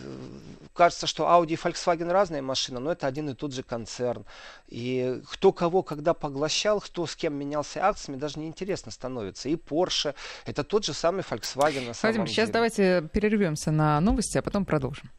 кажется, 0.75 1.07
что 1.07 1.25
Audi 1.25 1.53
и 1.53 1.57
Volkswagen 1.57 2.11
разные 2.11 2.43
машины, 2.43 2.81
но 2.81 2.93
это 2.93 3.07
один 3.07 3.31
и 3.31 3.35
тот 3.35 3.53
же 3.53 3.63
концерн. 3.63 4.25
И 4.69 5.23
кто 5.31 5.53
кого 5.53 5.83
когда 5.83 6.15
поглощал, 6.15 6.81
кто 6.81 7.07
с 7.07 7.17
кем 7.17 7.35
менялся 7.35 7.85
акциями, 7.85 8.19
даже 8.19 8.39
неинтересно 8.39 8.91
становится. 8.91 9.49
И 9.49 9.57
Porsche, 9.57 10.15
это 10.45 10.65
тот 10.65 10.85
же 10.85 10.93
самый 10.93 11.23
Volkswagen 11.23 11.87
на 11.87 11.95
самом 11.95 12.17
Владимир, 12.17 12.27
деле. 12.27 12.29
сейчас 12.29 12.51
давайте 12.51 13.09
перервемся 13.13 13.71
на 13.71 14.01
новости, 14.01 14.39
а 14.39 14.43
потом 14.43 14.65
продолжим. 14.65 15.11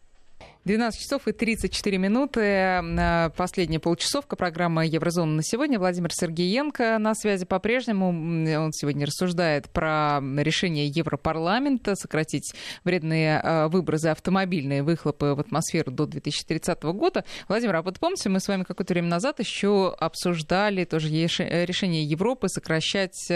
12 0.68 1.00
часов 1.00 1.28
и 1.30 1.32
34 1.32 1.98
минуты. 1.98 3.32
Последняя 3.38 3.80
полчасовка 3.80 4.36
программы 4.36 4.86
«Еврозона» 4.86 5.36
на 5.36 5.42
сегодня. 5.42 5.80
Владимир 5.80 6.12
Сергеенко 6.12 6.98
на 7.00 7.16
связи 7.16 7.46
по-прежнему. 7.46 8.10
Он 8.10 8.74
сегодня 8.74 9.06
рассуждает 9.06 9.70
про 9.70 10.20
решение 10.22 10.88
Европарламента 10.88 11.96
сократить 11.96 12.54
вредные 12.84 13.40
а, 13.42 13.70
выбросы 13.70 14.08
автомобильные 14.08 14.84
выхлопы 14.84 15.28
в 15.28 15.40
атмосферу 15.40 15.90
до 15.90 16.06
2030 16.06 16.84
года. 16.84 17.24
Владимир, 17.48 17.78
а 17.78 17.82
вот 17.82 17.98
помните, 18.00 18.28
мы 18.28 18.42
с 18.42 18.48
вами 18.50 18.64
какое-то 18.64 18.94
время 18.94 19.08
назад 19.08 19.40
еще 19.40 19.96
обсуждали 19.98 20.84
тоже 20.84 21.08
решение 21.08 22.04
Европы 22.04 22.50
сокращать 22.50 23.32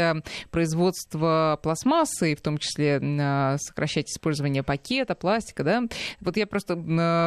производство 0.50 1.58
пластмассы, 1.63 2.36
в 2.36 2.41
том 2.41 2.58
числе 2.58 3.00
сокращать 3.58 4.10
использование 4.10 4.63
пакета, 4.63 5.15
пластика, 5.15 5.63
да? 5.63 5.84
Вот 6.20 6.36
я 6.36 6.46
просто 6.46 6.76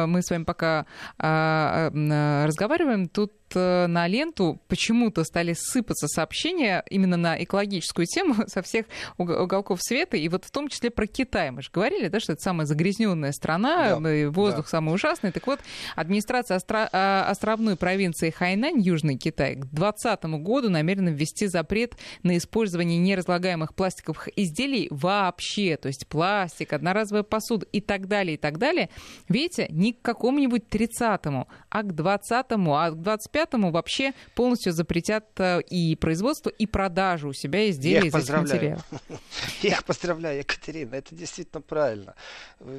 мы 0.07 0.21
с 0.21 0.29
вами 0.29 0.43
пока 0.43 0.85
а, 1.17 1.91
а, 1.93 2.45
разговариваем, 2.45 3.07
тут 3.07 3.31
на 3.53 4.07
ленту 4.07 4.59
почему-то 4.67 5.23
стали 5.23 5.53
сыпаться 5.57 6.07
сообщения 6.07 6.83
именно 6.89 7.17
на 7.17 7.41
экологическую 7.43 8.05
тему 8.05 8.35
со 8.47 8.61
всех 8.61 8.85
уголков 9.17 9.79
света, 9.81 10.17
и 10.17 10.27
вот 10.29 10.45
в 10.45 10.51
том 10.51 10.69
числе 10.69 10.89
про 10.89 11.07
Китай. 11.07 11.51
Мы 11.51 11.61
же 11.61 11.69
говорили, 11.71 12.07
да, 12.07 12.19
что 12.19 12.33
это 12.33 12.41
самая 12.41 12.65
загрязненная 12.65 13.31
страна, 13.31 13.99
да, 13.99 14.29
воздух 14.29 14.65
да. 14.65 14.69
самый 14.69 14.95
ужасный. 14.95 15.31
Так 15.31 15.47
вот, 15.47 15.59
администрация 15.95 16.57
остро... 16.57 16.89
А, 16.91 17.25
островной 17.29 17.75
провинции 17.75 18.29
Хайнань, 18.29 18.79
Южный 18.79 19.17
Китай, 19.17 19.55
к 19.55 19.65
2020 19.65 20.23
году 20.41 20.69
намерена 20.69 21.09
ввести 21.09 21.47
запрет 21.47 21.95
на 22.23 22.37
использование 22.37 22.97
неразлагаемых 22.99 23.75
пластиковых 23.75 24.29
изделий 24.35 24.87
вообще, 24.91 25.77
то 25.77 25.87
есть 25.87 26.07
пластик, 26.07 26.73
одноразовая 26.73 27.23
посуда 27.23 27.65
и 27.71 27.81
так 27.81 28.07
далее, 28.07 28.35
и 28.35 28.37
так 28.37 28.57
далее. 28.57 28.89
Видите, 29.27 29.67
не 29.69 29.93
к 29.93 30.01
какому-нибудь 30.01 30.63
30-му, 30.69 31.47
а 31.69 31.83
к 31.83 31.91
20-му, 31.91 32.75
а 32.75 32.91
к 32.91 33.01
25 33.01 33.34
2025-му 33.35 33.71
вообще 33.71 34.13
полностью 34.33 34.73
запретят 34.73 35.25
э, 35.37 35.61
и 35.61 35.95
производство, 35.95 36.49
и 36.49 36.65
продажу 36.65 37.29
у 37.29 37.33
себя 37.33 37.69
изделий 37.69 38.07
из 38.07 38.15
этих 38.15 38.37
материалов. 38.37 38.85
Я 39.61 39.73
их 39.73 39.83
поздравляю, 39.83 40.39
Екатерина, 40.39 40.95
это 40.95 41.15
действительно 41.15 41.61
правильно. 41.61 42.15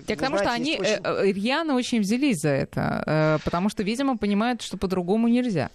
Я 0.09 0.17
к 0.17 0.21
тому, 0.21 0.39
что 0.39 0.51
они 0.51 0.79
очень... 0.79 1.01
Э, 1.03 1.33
рьяно 1.33 1.75
очень 1.75 2.01
взялись 2.01 2.41
за 2.41 2.51
это, 2.51 3.03
э, 3.07 3.39
потому 3.45 3.69
что, 3.69 3.83
видимо, 3.83 4.17
понимают, 4.17 4.63
что 4.63 4.77
по-другому 4.77 5.29
нельзя. 5.29 5.71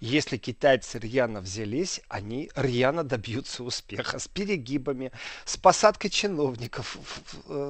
Если 0.00 0.36
китайцы 0.36 1.00
рьяно 1.00 1.40
взялись, 1.40 2.00
они 2.08 2.50
рьяно 2.54 3.02
добьются 3.02 3.64
успеха 3.64 4.20
с 4.20 4.28
перегибами, 4.28 5.10
с 5.44 5.56
посадкой 5.56 6.10
чиновников, 6.10 6.98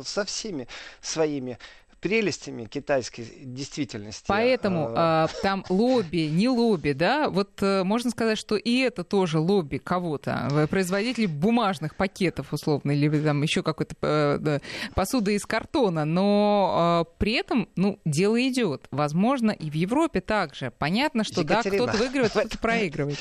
со 0.04 0.26
всеми 0.26 0.68
своими 1.00 1.58
прелестями 2.00 2.64
китайской 2.64 3.26
действительности. 3.42 4.24
Поэтому 4.28 4.92
э, 4.94 5.26
там 5.42 5.64
лобби, 5.68 6.28
не 6.28 6.48
лобби, 6.48 6.92
да? 6.92 7.28
Вот 7.28 7.62
э, 7.62 7.82
можно 7.84 8.10
сказать, 8.10 8.38
что 8.38 8.56
и 8.56 8.78
это 8.78 9.04
тоже 9.04 9.38
лобби 9.38 9.78
кого-то, 9.78 10.66
производителей 10.70 11.26
бумажных 11.26 11.96
пакетов, 11.96 12.52
условно, 12.52 12.92
или 12.92 13.08
там 13.20 13.42
еще 13.42 13.62
какой-то 13.62 13.94
э, 14.02 14.38
да, 14.40 14.60
посуды 14.94 15.34
из 15.34 15.44
картона, 15.44 16.04
но 16.04 17.04
э, 17.08 17.14
при 17.18 17.32
этом, 17.32 17.68
ну, 17.76 17.98
дело 18.04 18.40
идет. 18.48 18.86
Возможно, 18.90 19.50
и 19.50 19.70
в 19.70 19.74
Европе 19.74 20.20
также. 20.20 20.72
Понятно, 20.78 21.24
что 21.24 21.42
Екатерина, 21.42 21.86
да, 21.86 21.92
кто-то 21.92 22.04
выигрывает, 22.04 22.30
кто-то 22.32 22.58
проигрывает. 22.58 23.18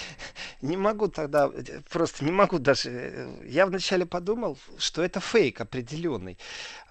Не 0.62 0.78
могу 0.78 1.08
тогда, 1.08 1.50
просто 1.92 2.26
не 2.26 2.32
могу 2.32 2.60
даже. 2.60 3.28
Я 3.46 3.66
вначале 3.66 4.06
подумал, 4.06 4.58
что 4.78 5.04
это 5.04 5.20
фейк 5.20 5.62
определенный. 5.62 6.38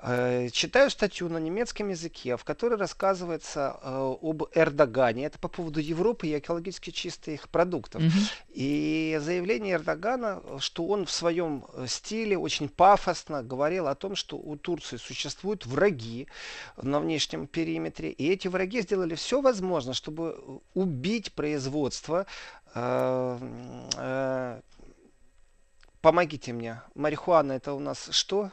Э, 0.02 0.48
читаю 0.50 0.90
статью 0.90 1.28
на 1.28 1.38
немецком 1.38 1.88
языке, 1.88 2.36
в 2.36 2.44
которой 2.44 2.78
рассказывается 2.78 3.78
э, 3.82 4.14
об 4.22 4.44
Эрдогане. 4.54 5.24
Это 5.24 5.38
по 5.38 5.48
поводу 5.48 5.80
Европы 5.80 6.26
и 6.26 6.38
экологически 6.38 6.90
чистых 6.90 7.48
продуктов. 7.48 8.02
Mm-hmm. 8.02 8.32
И 8.50 9.18
заявление 9.22 9.74
Эрдогана, 9.74 10.42
что 10.58 10.86
он 10.86 11.06
в 11.06 11.10
своем 11.10 11.64
э, 11.72 11.86
стиле 11.88 12.36
очень 12.36 12.68
пафосно 12.68 13.42
говорил 13.42 13.88
о 13.88 13.94
том, 13.94 14.16
что 14.16 14.36
у 14.36 14.56
Турции 14.56 14.98
существуют 14.98 15.64
враги 15.64 16.28
на 16.80 17.00
внешнем 17.00 17.46
периметре. 17.46 18.10
И 18.10 18.28
эти 18.28 18.48
враги 18.48 18.82
сделали 18.82 19.14
все 19.14 19.40
возможное, 19.40 19.94
чтобы 19.94 20.60
убить 20.74 21.32
производство 21.32 22.26
помогите 26.02 26.52
мне. 26.52 26.82
Марихуана 26.94 27.52
это 27.52 27.72
у 27.72 27.80
нас 27.80 28.08
что? 28.10 28.50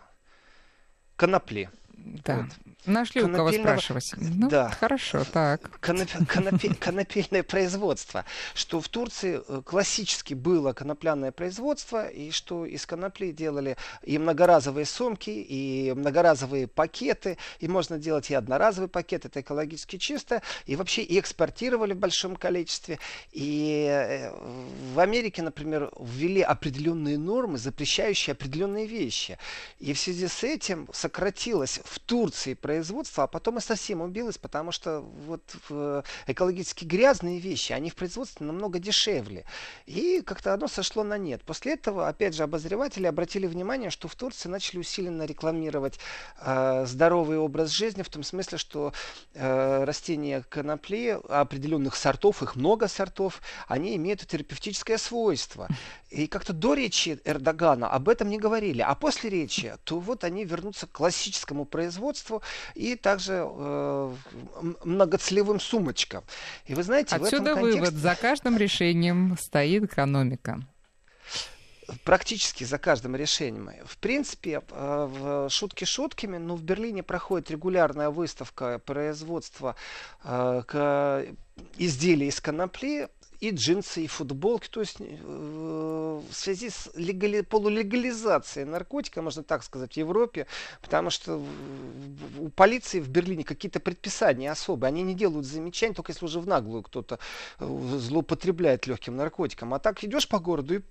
Конопли. 1.16 1.70
Да. 1.94 2.38
Вот. 2.38 2.74
Нашли 2.86 3.22
у 3.24 3.30
кого 3.30 3.52
спрашивать. 3.52 4.14
Ну, 4.18 4.50
да. 4.50 4.70
Хорошо, 4.70 5.24
так. 5.24 5.80
Коноп... 5.80 6.10
Конопельное 6.80 7.44
производство. 7.44 8.26
Что 8.54 8.82
в 8.82 8.90
Турции 8.90 9.42
э, 9.48 9.62
классически 9.66 10.34
было 10.34 10.74
конопляное 10.74 11.32
производство, 11.32 12.08
и 12.08 12.32
что 12.32 12.66
из 12.66 12.86
конопли 12.86 13.32
делали 13.32 13.78
и 14.04 14.18
многоразовые 14.18 14.86
сумки, 14.86 15.30
и 15.30 15.94
многоразовые 15.94 16.68
пакеты, 16.68 17.38
и 17.60 17.70
можно 17.70 17.98
делать 17.98 18.30
и 18.32 18.34
одноразовый 18.34 18.90
пакет, 18.90 19.26
это 19.26 19.40
экологически 19.40 19.98
чисто, 19.98 20.42
и 20.66 20.76
вообще 20.76 21.04
и 21.04 21.18
экспортировали 21.20 21.94
в 21.94 22.00
большом 22.00 22.36
количестве. 22.36 23.00
И 23.32 23.88
э, 23.90 24.30
в 24.94 25.00
Америке, 25.00 25.42
например, 25.42 25.90
ввели 25.98 26.42
определенные 26.42 27.18
нормы, 27.18 27.58
запрещающие 27.58 28.34
определенные 28.34 28.88
вещи. 28.88 29.38
И 29.80 29.94
в 29.94 30.00
связи 30.00 30.28
с 30.28 30.44
этим 30.44 30.90
сократилось 30.92 31.80
в 31.84 32.00
Турции 32.00 32.54
производство, 32.54 33.24
а 33.24 33.28
потом 33.28 33.58
и 33.58 33.62
совсем 33.62 34.02
убилось, 34.02 34.38
потому 34.38 34.72
что 34.72 35.02
вот 35.02 35.42
экологически 36.28 36.86
грязные 36.86 37.40
вещи, 37.40 37.74
они 37.74 37.90
в 37.90 37.96
производстве 37.96 38.46
намного 38.46 38.80
дешевле. 38.80 39.46
И 39.86 40.22
как-то 40.22 40.54
одно 40.54 40.68
сошло 40.68 41.04
на 41.04 41.18
нет. 41.18 41.44
После 41.44 41.74
этого, 41.74 42.08
опять 42.08 42.36
же, 42.36 42.44
обозреватели 42.44 43.06
обратили 43.06 43.48
внимание, 43.48 43.90
что 43.90 44.08
в 44.08 44.16
Турции 44.16 44.50
начали 44.50 44.80
усиленно 44.80 45.24
рекламировать 45.24 46.00
э, 46.40 46.86
здоровый 46.86 47.38
образ 47.38 47.70
жизни, 47.70 48.04
в 48.04 48.10
том 48.10 48.24
смысле, 48.24 48.58
что 48.58 48.94
э, 49.34 49.84
растения 49.84 50.44
конопли 50.50 51.20
определенных 51.30 51.96
сортов, 51.96 52.44
их 52.44 52.56
много 52.56 52.88
сортов, 52.88 53.42
они 53.68 53.96
имеют 53.96 54.26
терапевтическое 54.26 54.98
свойство. 54.98 55.68
И 56.10 56.28
как-то 56.28 56.54
до 56.54 56.74
речи 56.76 57.20
Эрдогана 57.26 57.90
об 57.90 58.08
этом 58.08 58.30
не 58.30 58.38
говорили. 58.38 58.82
А 58.82 58.94
после 58.96 59.30
речи, 59.30 59.76
то 59.84 60.00
вот 60.00 60.24
они 60.24 60.46
вернутся 60.46 60.88
к 60.88 60.92
классическому 60.92 61.66
производству 61.74 62.44
и 62.76 62.96
также 62.96 63.44
э, 63.44 64.14
многоцелевым 64.84 65.60
сумочкам. 65.60 66.24
И 66.68 66.76
вы 66.76 66.84
знаете, 66.84 67.16
Отсюда 67.16 67.38
в 67.38 67.42
этом 67.42 67.56
контексте... 67.56 67.80
вывод. 67.80 67.94
За 67.96 68.16
каждым 68.16 68.58
решением 68.58 69.36
стоит 69.40 69.84
экономика 69.84 70.62
практически 72.04 72.64
за 72.64 72.78
каждым 72.78 73.16
решением. 73.16 73.70
В 73.86 73.98
принципе, 73.98 74.62
э, 74.70 75.48
шутки 75.50 75.86
шутками, 75.86 76.38
но 76.38 76.56
в 76.56 76.64
Берлине 76.64 77.04
проходит 77.04 77.52
регулярная 77.52 78.10
выставка 78.10 78.80
производства 78.80 79.76
э, 80.24 81.34
изделий 81.78 82.28
из 82.28 82.40
конопли 82.40 83.10
и 83.44 83.52
джинсы, 83.52 84.06
и 84.06 84.08
футболки. 84.08 84.70
То 84.70 84.80
есть 84.80 84.98
э, 85.00 86.22
в 86.30 86.34
связи 86.34 86.70
с 86.70 86.90
легали... 86.96 87.42
полулегализацией 87.42 88.66
наркотика, 88.66 89.22
можно 89.22 89.44
так 89.44 89.64
сказать, 89.64 89.94
в 89.94 89.98
Европе, 89.98 90.48
потому 90.82 91.10
что 91.10 91.44
у 92.40 92.50
полиции 92.50 93.02
в 93.02 93.10
Берлине 93.10 93.44
какие-то 93.44 93.82
предписания 93.82 94.50
особые. 94.50 94.88
Они 94.88 95.02
не 95.04 95.14
делают 95.14 95.46
замечаний, 95.46 95.94
только 95.94 96.14
если 96.14 96.24
уже 96.26 96.40
в 96.40 96.48
наглую 96.48 96.84
кто-то 96.84 97.20
злоупотребляет 97.60 98.88
легким 98.88 99.18
наркотиком. 99.18 99.74
А 99.74 99.80
так 99.80 100.02
идешь 100.06 100.30
по 100.30 100.40
городу 100.40 100.76
и 100.76 100.82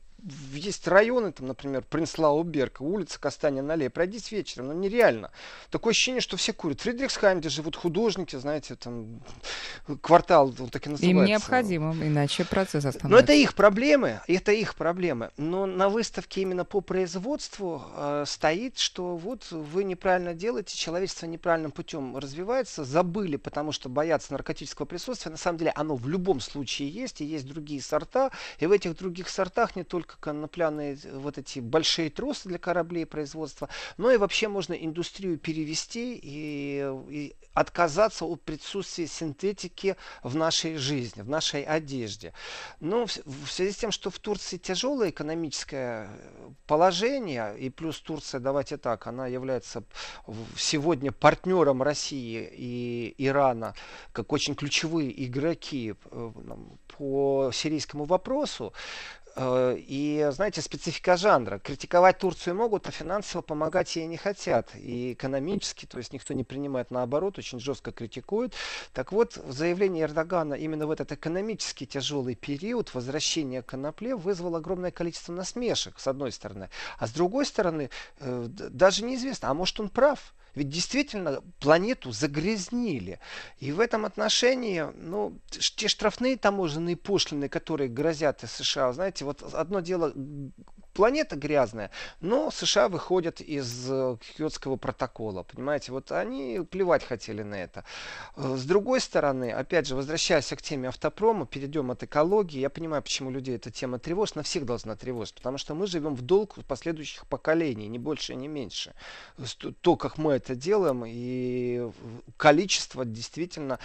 есть 0.53 0.87
районы, 0.87 1.33
там, 1.33 1.47
например, 1.49 1.83
Принслау 1.83 2.43
Берка, 2.43 2.83
улица 2.83 3.19
Кастаня 3.19 3.63
Налей, 3.63 3.91
пройдись 3.91 4.31
вечером, 4.31 4.69
ну 4.69 4.75
нереально. 4.75 5.31
Такое 5.71 5.93
ощущение, 5.93 6.21
что 6.21 6.37
все 6.37 6.53
курят. 6.53 6.81
Фридрихсхайм, 6.81 7.41
где 7.41 7.49
живут 7.49 7.77
художники, 7.77 8.37
знаете, 8.37 8.77
там 8.77 9.21
квартал 10.01 10.55
он 10.59 10.69
так 10.69 10.87
и 10.87 10.91
называется. 10.91 11.21
Им 11.21 11.25
необходимо, 11.25 11.93
иначе 11.95 12.45
процесс 12.45 12.85
остановится. 12.85 13.09
Но 13.09 13.19
это 13.19 13.33
их 13.33 13.55
проблемы, 13.55 14.21
это 14.29 14.53
их 14.53 14.75
проблемы. 14.75 15.31
Но 15.37 15.67
на 15.67 15.89
выставке 15.89 16.43
именно 16.43 16.65
по 16.65 16.81
производству 16.81 17.83
э, 17.95 18.25
стоит, 18.27 18.79
что 18.79 19.17
вот 19.17 19.51
вы 19.51 19.85
неправильно 19.85 20.35
делаете, 20.35 20.77
человечество 20.77 21.27
неправильным 21.27 21.73
путем 21.73 22.17
развивается, 22.17 22.85
забыли, 22.85 23.37
потому 23.37 23.73
что 23.73 23.89
боятся 23.89 24.33
наркотического 24.33 24.87
присутствия. 24.87 25.31
На 25.31 25.39
самом 25.39 25.59
деле 25.59 25.73
оно 25.75 25.97
в 25.97 26.09
любом 26.09 26.41
случае 26.41 26.89
есть, 26.89 27.21
и 27.21 27.25
есть 27.25 27.47
другие 27.47 27.83
сорта, 27.83 28.31
и 28.59 28.67
в 28.67 28.73
этих 28.73 28.97
других 28.97 29.29
сортах 29.29 29.77
не 29.77 29.85
только 29.85 30.12
конопляные 30.21 30.99
вот 31.13 31.39
эти 31.39 31.61
большие 31.61 32.11
тросы 32.11 32.49
для 32.49 32.59
кораблей 32.59 33.07
производства, 33.07 33.69
но 33.97 34.11
и 34.11 34.17
вообще 34.17 34.49
можно 34.49 34.75
индустрию 34.75 35.39
перевести 35.39 36.19
и, 36.23 36.93
и 37.09 37.35
отказаться 37.55 38.25
от 38.25 38.43
присутствия 38.43 39.07
синтетики 39.07 39.97
в 40.23 40.35
нашей 40.37 40.77
жизни, 40.77 41.23
в 41.23 41.29
нашей 41.29 41.63
одежде. 41.63 42.33
Но 42.81 43.07
в, 43.07 43.17
в 43.17 43.51
связи 43.51 43.73
с 43.73 43.77
тем, 43.77 43.91
что 43.91 44.11
в 44.11 44.19
Турции 44.19 44.57
тяжелое 44.57 45.11
экономическое 45.11 46.09
положение, 46.67 47.57
и 47.59 47.71
плюс 47.71 48.01
Турция, 48.01 48.41
давайте 48.41 48.77
так, 48.77 49.07
она 49.07 49.27
является 49.27 49.85
сегодня 50.57 51.13
партнером 51.13 51.83
России 51.83 52.49
и 52.53 53.15
Ирана, 53.19 53.75
как 54.13 54.33
очень 54.33 54.55
ключевые 54.55 55.25
игроки 55.25 55.95
э, 56.11 56.31
по 56.89 57.51
сирийскому 57.53 58.05
вопросу, 58.05 58.73
Э, 59.22 59.22
и, 59.37 60.29
знаете, 60.33 60.61
специфика 60.61 61.17
жанра. 61.17 61.59
Критиковать 61.59 62.19
Турцию 62.19 62.57
могут, 62.57 62.87
а 62.87 62.91
финансово 62.91 63.43
помогать 63.43 63.95
ей 63.97 64.07
не 64.07 64.17
хотят. 64.17 64.75
И 64.75 65.15
экономически, 65.15 65.87
то 65.87 65.99
есть 65.99 66.13
никто 66.13 66.35
не 66.35 66.45
принимает 66.45 66.91
наоборот, 66.91 67.39
очень 67.39 67.59
жестко 67.61 67.93
критикует. 67.93 68.55
Так 68.93 69.13
вот, 69.13 69.35
заявление 69.35 70.05
Эрдогана 70.05 70.55
именно 70.55 70.87
в 70.87 70.91
этот 70.91 71.13
экономически 71.13 71.87
тяжелый 71.87 72.35
период 72.35 72.95
возвращения 72.95 73.63
к 73.63 73.67
конопле 73.67 74.15
вызвало 74.15 74.59
огромное 74.59 74.91
количество 74.91 75.33
насмешек, 75.33 75.99
с 75.99 76.07
одной 76.07 76.33
стороны. 76.33 76.69
А 76.99 77.07
с 77.07 77.13
другой 77.13 77.47
стороны, 77.47 77.91
э, 78.19 78.47
даже 78.49 79.05
неизвестно, 79.05 79.51
а 79.51 79.55
может 79.55 79.81
он 79.81 79.89
прав. 79.89 80.35
Ведь 80.55 80.69
действительно 80.69 81.43
планету 81.61 82.13
загрязнили. 82.13 83.19
И 83.59 83.73
в 83.73 83.81
этом 83.81 84.05
отношении, 84.05 84.87
ну, 84.95 85.39
те 85.49 85.89
штрафные 85.89 86.37
таможенные 86.37 86.97
пошлины, 86.97 87.49
которые 87.49 87.89
грозят 87.89 88.43
США, 88.47 88.93
знаете, 88.93 89.25
вот 89.25 89.43
одно 89.55 89.81
дело 89.81 90.13
планета 90.93 91.37
грязная, 91.37 91.91
но 92.21 92.51
США 92.51 92.89
выходят 92.89 93.41
из 93.41 93.91
э, 93.91 94.17
Киотского 94.37 94.77
протокола, 94.77 95.43
понимаете, 95.43 95.93
вот 95.93 96.13
они 96.13 96.61
плевать 96.71 97.05
хотели 97.05 97.43
на 97.43 97.55
это. 97.55 97.85
Э, 98.37 98.57
с 98.57 98.65
другой 98.65 99.01
стороны, 99.01 99.53
опять 99.53 99.87
же, 99.87 99.97
возвращаясь 99.97 100.49
к 100.49 100.63
теме 100.63 100.89
автопрома, 100.89 101.47
перейдем 101.47 101.91
от 101.91 102.03
экологии, 102.03 102.61
я 102.61 102.71
понимаю, 102.71 103.03
почему 103.03 103.31
людей 103.31 103.57
эта 103.57 103.71
тема 103.71 103.99
тревожит, 103.99 104.37
на 104.37 104.43
всех 104.43 104.65
должна 104.65 104.97
тревожить, 104.97 105.35
потому 105.35 105.59
что 105.59 105.75
мы 105.75 105.87
живем 105.87 106.15
в 106.15 106.23
долг 106.23 106.59
последующих 106.67 107.27
поколений, 107.27 107.89
не 107.89 107.99
больше, 107.99 108.35
не 108.35 108.49
меньше. 108.49 108.95
То, 109.81 109.97
как 109.97 110.19
мы 110.19 110.35
это 110.35 110.55
делаем, 110.55 111.05
и 111.07 111.91
количество 112.37 113.05
действительно 113.05 113.79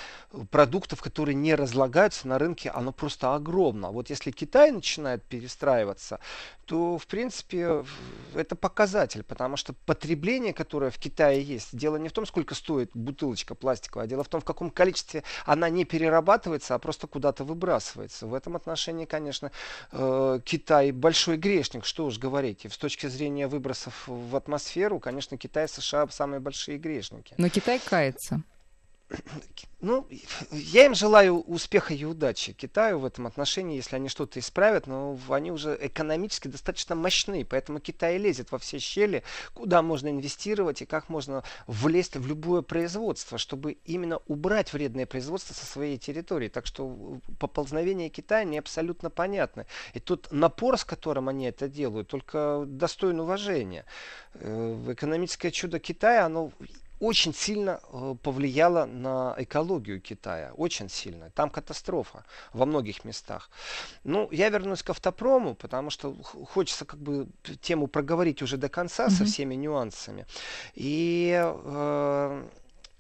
продуктов, 0.52 1.02
которые 1.02 1.36
не 1.36 1.56
разлагаются 1.56 2.28
на 2.28 2.38
рынке, 2.38 2.70
оно 2.70 2.92
просто 2.92 3.34
огромно. 3.36 3.92
Вот 3.92 4.10
если 4.10 4.32
Китай 4.32 4.72
начинает 4.72 5.24
перестраиваться, 5.24 6.20
то, 6.66 6.97
в 6.98 7.08
принципе, 7.08 7.84
это 8.36 8.56
показатель, 8.56 9.24
потому 9.24 9.58
что 9.58 9.74
потребление, 9.86 10.54
которое 10.54 10.92
в 10.92 10.98
Китае 10.98 11.42
есть, 11.42 11.76
дело 11.76 11.98
не 11.98 12.10
в 12.10 12.12
том, 12.12 12.26
сколько 12.26 12.56
стоит 12.56 12.92
бутылочка 12.94 13.56
пластиковая, 13.56 14.06
а 14.06 14.08
дело 14.08 14.24
в 14.24 14.30
том, 14.30 14.42
в 14.42 14.46
каком 14.46 14.70
количестве 14.70 15.24
она 15.46 15.70
не 15.70 15.86
перерабатывается, 15.86 16.76
а 16.76 16.80
просто 16.80 17.08
куда-то 17.08 17.44
выбрасывается. 17.44 18.28
В 18.28 18.34
этом 18.34 18.56
отношении, 18.56 19.06
конечно, 19.06 19.52
э, 19.92 20.40
Китай 20.44 20.92
большой 20.92 21.38
грешник, 21.38 21.86
что 21.86 22.06
уж 22.06 22.18
говорить. 22.18 22.66
И 22.66 22.70
с 22.70 22.78
точки 22.78 23.08
зрения 23.08 23.48
выбросов 23.48 24.08
в 24.08 24.36
атмосферу, 24.36 25.00
конечно, 25.00 25.38
Китай 25.38 25.66
и 25.66 25.68
США 25.68 26.08
самые 26.10 26.40
большие 26.40 26.78
грешники. 26.78 27.34
Но 27.38 27.50
Китай 27.50 27.80
кается. 27.80 28.42
Ну, 29.80 30.08
я 30.52 30.86
им 30.86 30.96
желаю 30.96 31.40
успеха 31.42 31.94
и 31.94 32.04
удачи 32.04 32.52
Китаю 32.52 33.00
в 33.00 33.06
этом 33.06 33.28
отношении, 33.28 33.76
если 33.76 33.96
они 33.96 34.10
что-то 34.10 34.40
исправят, 34.40 34.88
но 34.88 35.18
они 35.30 35.52
уже 35.52 35.78
экономически 35.80 36.48
достаточно 36.48 36.96
мощны, 36.96 37.46
поэтому 37.46 37.80
Китай 37.80 38.18
лезет 38.18 38.52
во 38.52 38.58
все 38.58 38.80
щели, 38.80 39.24
куда 39.54 39.82
можно 39.84 40.10
инвестировать 40.10 40.82
и 40.82 40.86
как 40.86 41.10
можно 41.10 41.44
влезть 41.68 42.16
в 42.16 42.28
любое 42.28 42.64
производство, 42.64 43.38
чтобы 43.38 43.74
именно 43.86 44.18
убрать 44.28 44.74
вредное 44.74 45.06
производство 45.06 45.54
со 45.54 45.66
своей 45.66 45.98
территории. 45.98 46.50
Так 46.50 46.66
что 46.66 47.20
поползновение 47.40 48.10
Китая 48.10 48.44
не 48.44 48.58
абсолютно 48.58 49.12
понятно. 49.12 49.68
И 49.94 50.00
тут 50.00 50.32
напор, 50.32 50.78
с 50.78 50.84
которым 50.84 51.30
они 51.30 51.46
это 51.46 51.68
делают, 51.70 52.08
только 52.08 52.64
достоин 52.66 53.20
уважения. 53.20 53.86
Э, 54.34 54.86
экономическое 54.92 55.52
чудо 55.52 55.80
Китая, 55.80 56.26
оно 56.26 56.52
очень 57.00 57.34
сильно 57.34 57.80
э, 57.92 58.16
повлияло 58.22 58.86
на 58.86 59.36
экологию 59.38 60.02
Китая. 60.02 60.52
Очень 60.56 60.90
сильно. 60.90 61.30
Там 61.32 61.50
катастрофа 61.50 62.26
во 62.54 62.66
многих 62.66 63.06
местах. 63.06 63.50
Ну, 64.04 64.30
я 64.32 64.50
вернусь 64.50 64.84
к 64.84 64.90
автопрому, 64.90 65.56
потому 65.56 65.90
что 65.90 66.14
хочется 66.24 66.86
как 66.86 67.00
бы 67.00 67.28
тему 67.62 67.88
проговорить 67.88 68.42
уже 68.42 68.58
до 68.58 68.70
конца 68.70 69.08
mm-hmm. 69.08 69.12
со 69.12 69.26
всеми 69.26 69.56
нюансами. 69.56 70.26
И 70.74 71.34
э, 71.40 72.48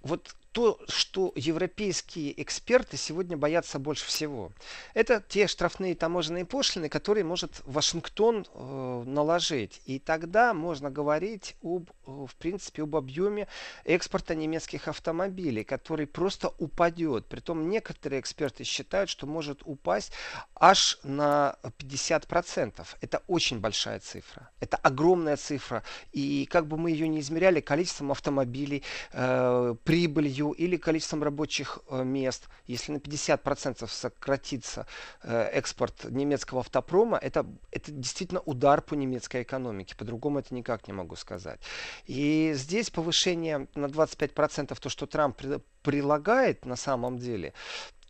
вот 0.03 0.35
то, 0.57 0.79
что 0.87 1.33
европейские 1.35 2.41
эксперты 2.41 2.97
сегодня 2.97 3.37
боятся 3.37 3.77
больше 3.77 4.07
всего. 4.07 4.51
Это 4.95 5.21
те 5.29 5.45
штрафные 5.45 5.93
таможенные 5.93 6.45
пошлины, 6.45 6.89
которые 6.89 7.23
может 7.23 7.61
Вашингтон 7.67 8.43
э, 8.51 9.03
наложить. 9.05 9.79
И 9.85 9.99
тогда 9.99 10.55
можно 10.55 10.89
говорить 10.89 11.55
об, 11.61 11.91
в 12.07 12.35
принципе, 12.39 12.81
об 12.81 12.95
объеме 12.95 13.47
экспорта 13.85 14.33
немецких 14.33 14.87
автомобилей, 14.87 15.63
который 15.63 16.07
просто 16.07 16.51
упадет. 16.57 17.27
Притом 17.27 17.69
некоторые 17.69 18.19
эксперты 18.19 18.63
считают, 18.63 19.11
что 19.11 19.27
может 19.27 19.61
упасть 19.63 20.11
аж 20.55 20.97
на 21.03 21.55
50%. 21.61 22.83
Это 23.01 23.21
очень 23.27 23.59
большая 23.59 23.99
цифра. 23.99 24.49
Это 24.59 24.77
огромная 24.77 25.37
цифра. 25.37 25.83
И 26.13 26.47
как 26.49 26.65
бы 26.65 26.77
мы 26.77 26.89
ее 26.89 27.07
не 27.07 27.19
измеряли 27.19 27.59
количеством 27.59 28.11
автомобилей, 28.11 28.81
э, 29.13 29.75
прибылью, 29.83 30.46
или 30.51 30.77
количеством 30.77 31.23
рабочих 31.23 31.79
э, 31.89 32.03
мест. 32.03 32.47
Если 32.65 32.91
на 32.91 32.97
50% 32.97 33.87
сократится 33.87 34.85
э, 35.23 35.49
экспорт 35.53 36.05
немецкого 36.05 36.61
автопрома, 36.61 37.17
это, 37.17 37.45
это 37.71 37.91
действительно 37.91 38.41
удар 38.41 38.81
по 38.81 38.93
немецкой 38.93 39.43
экономике. 39.43 39.95
По-другому 39.95 40.39
это 40.39 40.53
никак 40.53 40.87
не 40.87 40.93
могу 40.93 41.15
сказать. 41.15 41.59
И 42.05 42.51
здесь 42.55 42.89
повышение 42.89 43.67
на 43.75 43.85
25%, 43.85 44.77
то, 44.79 44.89
что 44.89 45.05
Трамп 45.05 45.41
прилагает 45.81 46.65
на 46.65 46.75
самом 46.75 47.17
деле, 47.17 47.53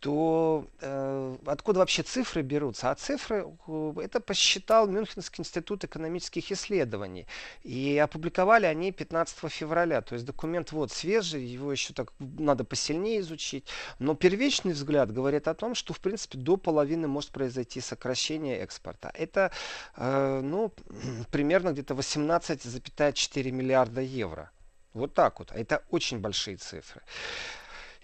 то 0.00 0.66
э, 0.80 1.36
откуда 1.46 1.80
вообще 1.80 2.02
цифры 2.02 2.42
берутся? 2.42 2.90
А 2.90 2.94
цифры 2.94 3.46
э, 3.66 3.92
это 4.02 4.20
посчитал 4.20 4.86
Мюнхенский 4.86 5.42
институт 5.42 5.84
экономических 5.84 6.52
исследований. 6.52 7.26
И 7.64 7.98
опубликовали 7.98 8.66
они 8.66 8.92
15 8.92 9.50
февраля. 9.52 10.00
То 10.02 10.14
есть 10.14 10.24
документ 10.24 10.72
вот 10.72 10.92
свежий, 10.92 11.44
его 11.44 11.72
еще 11.72 11.92
так 11.94 12.12
надо 12.18 12.64
посильнее 12.64 13.20
изучить. 13.20 13.66
Но 13.98 14.14
первичный 14.14 14.72
взгляд 14.72 15.12
говорит 15.12 15.48
о 15.48 15.54
том, 15.54 15.74
что 15.74 15.92
в 15.92 16.00
принципе 16.00 16.38
до 16.38 16.56
половины 16.56 17.08
может 17.08 17.30
произойти 17.30 17.80
сокращение 17.80 18.58
экспорта. 18.58 19.10
Это 19.14 19.50
э, 19.96 20.40
ну, 20.42 20.72
примерно 21.30 21.72
где-то 21.72 21.94
18,4 21.94 23.50
миллиарда 23.50 24.00
евро. 24.00 24.50
Вот 24.94 25.14
так 25.14 25.38
вот. 25.38 25.52
Это 25.52 25.82
очень 25.90 26.18
большие 26.18 26.56
цифры. 26.56 27.02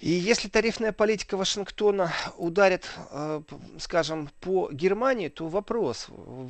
И 0.05 0.11
если 0.11 0.49
тарифная 0.49 0.93
политика 0.93 1.39
Вашингтона 1.39 2.13
ударит, 2.37 2.85
э, 3.11 3.41
скажем, 3.79 4.29
по 4.43 4.69
Германии, 4.71 5.29
то 5.29 5.49
вопрос 5.49 6.09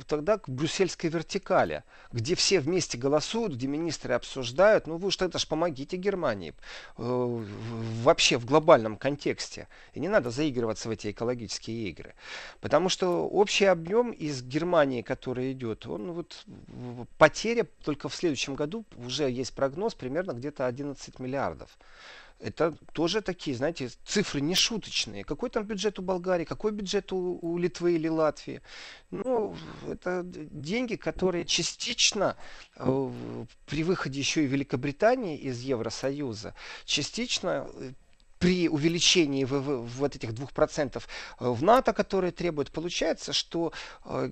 тогда 0.09 0.39
к 0.39 0.49
брюссельской 0.49 1.09
вертикали, 1.09 1.85
где 2.11 2.35
все 2.35 2.59
вместе 2.59 2.97
голосуют, 2.97 3.53
где 3.53 3.67
министры 3.67 4.13
обсуждают. 4.13 4.87
Ну 4.87 4.97
вы 4.97 5.07
уж 5.07 5.15
тогда 5.15 5.39
ж 5.39 5.47
помогите 5.47 5.95
Германии 5.95 6.53
э, 6.97 7.43
вообще 8.03 8.37
в 8.37 8.45
глобальном 8.45 8.97
контексте. 8.97 9.69
И 9.93 10.01
не 10.01 10.09
надо 10.09 10.31
заигрываться 10.31 10.89
в 10.89 10.91
эти 10.91 11.11
экологические 11.11 11.87
игры. 11.91 12.13
Потому 12.59 12.89
что 12.89 13.25
общий 13.25 13.67
объем 13.67 14.11
из 14.11 14.43
Германии, 14.43 15.01
который 15.01 15.53
идет, 15.53 15.87
он 15.87 16.11
вот 16.11 16.43
потеря 17.17 17.65
только 17.85 18.09
в 18.09 18.15
следующем 18.15 18.55
году, 18.55 18.83
уже 18.97 19.31
есть 19.31 19.53
прогноз, 19.53 19.93
примерно 19.93 20.33
где-то 20.33 20.67
11 20.67 21.19
миллиардов 21.19 21.69
это 22.39 22.77
тоже 22.93 23.21
такие, 23.21 23.55
знаете, 23.55 23.89
цифры 24.05 24.41
не 24.41 24.55
шуточные. 24.55 25.23
Какой 25.23 25.49
там 25.49 25.63
бюджет 25.63 25.99
у 25.99 26.01
Болгарии, 26.01 26.45
какой 26.45 26.71
бюджет 26.71 27.11
у, 27.13 27.39
у 27.41 27.57
Литвы 27.57 27.95
или 27.95 28.07
Латвии? 28.07 28.61
Ну, 29.11 29.55
это 29.87 30.21
деньги, 30.23 30.95
которые 30.95 31.45
частично 31.45 32.35
э, 32.75 33.45
при 33.65 33.83
выходе 33.83 34.19
еще 34.19 34.43
и 34.43 34.47
Великобритании 34.47 35.37
из 35.37 35.61
Евросоюза, 35.61 36.53
частично 36.85 37.67
э, 37.73 37.93
при 38.45 38.69
увеличении 38.69 39.43
в, 39.43 39.53
в, 39.59 39.87
вот 39.97 40.15
этих 40.15 40.31
двух 40.35 40.53
процентов 40.53 41.07
э, 41.39 41.49
в 41.49 41.63
НАТО, 41.63 41.93
которые 41.93 42.31
требуют, 42.31 42.69
получается, 42.69 43.33
что 43.33 43.73
э, 44.03 44.29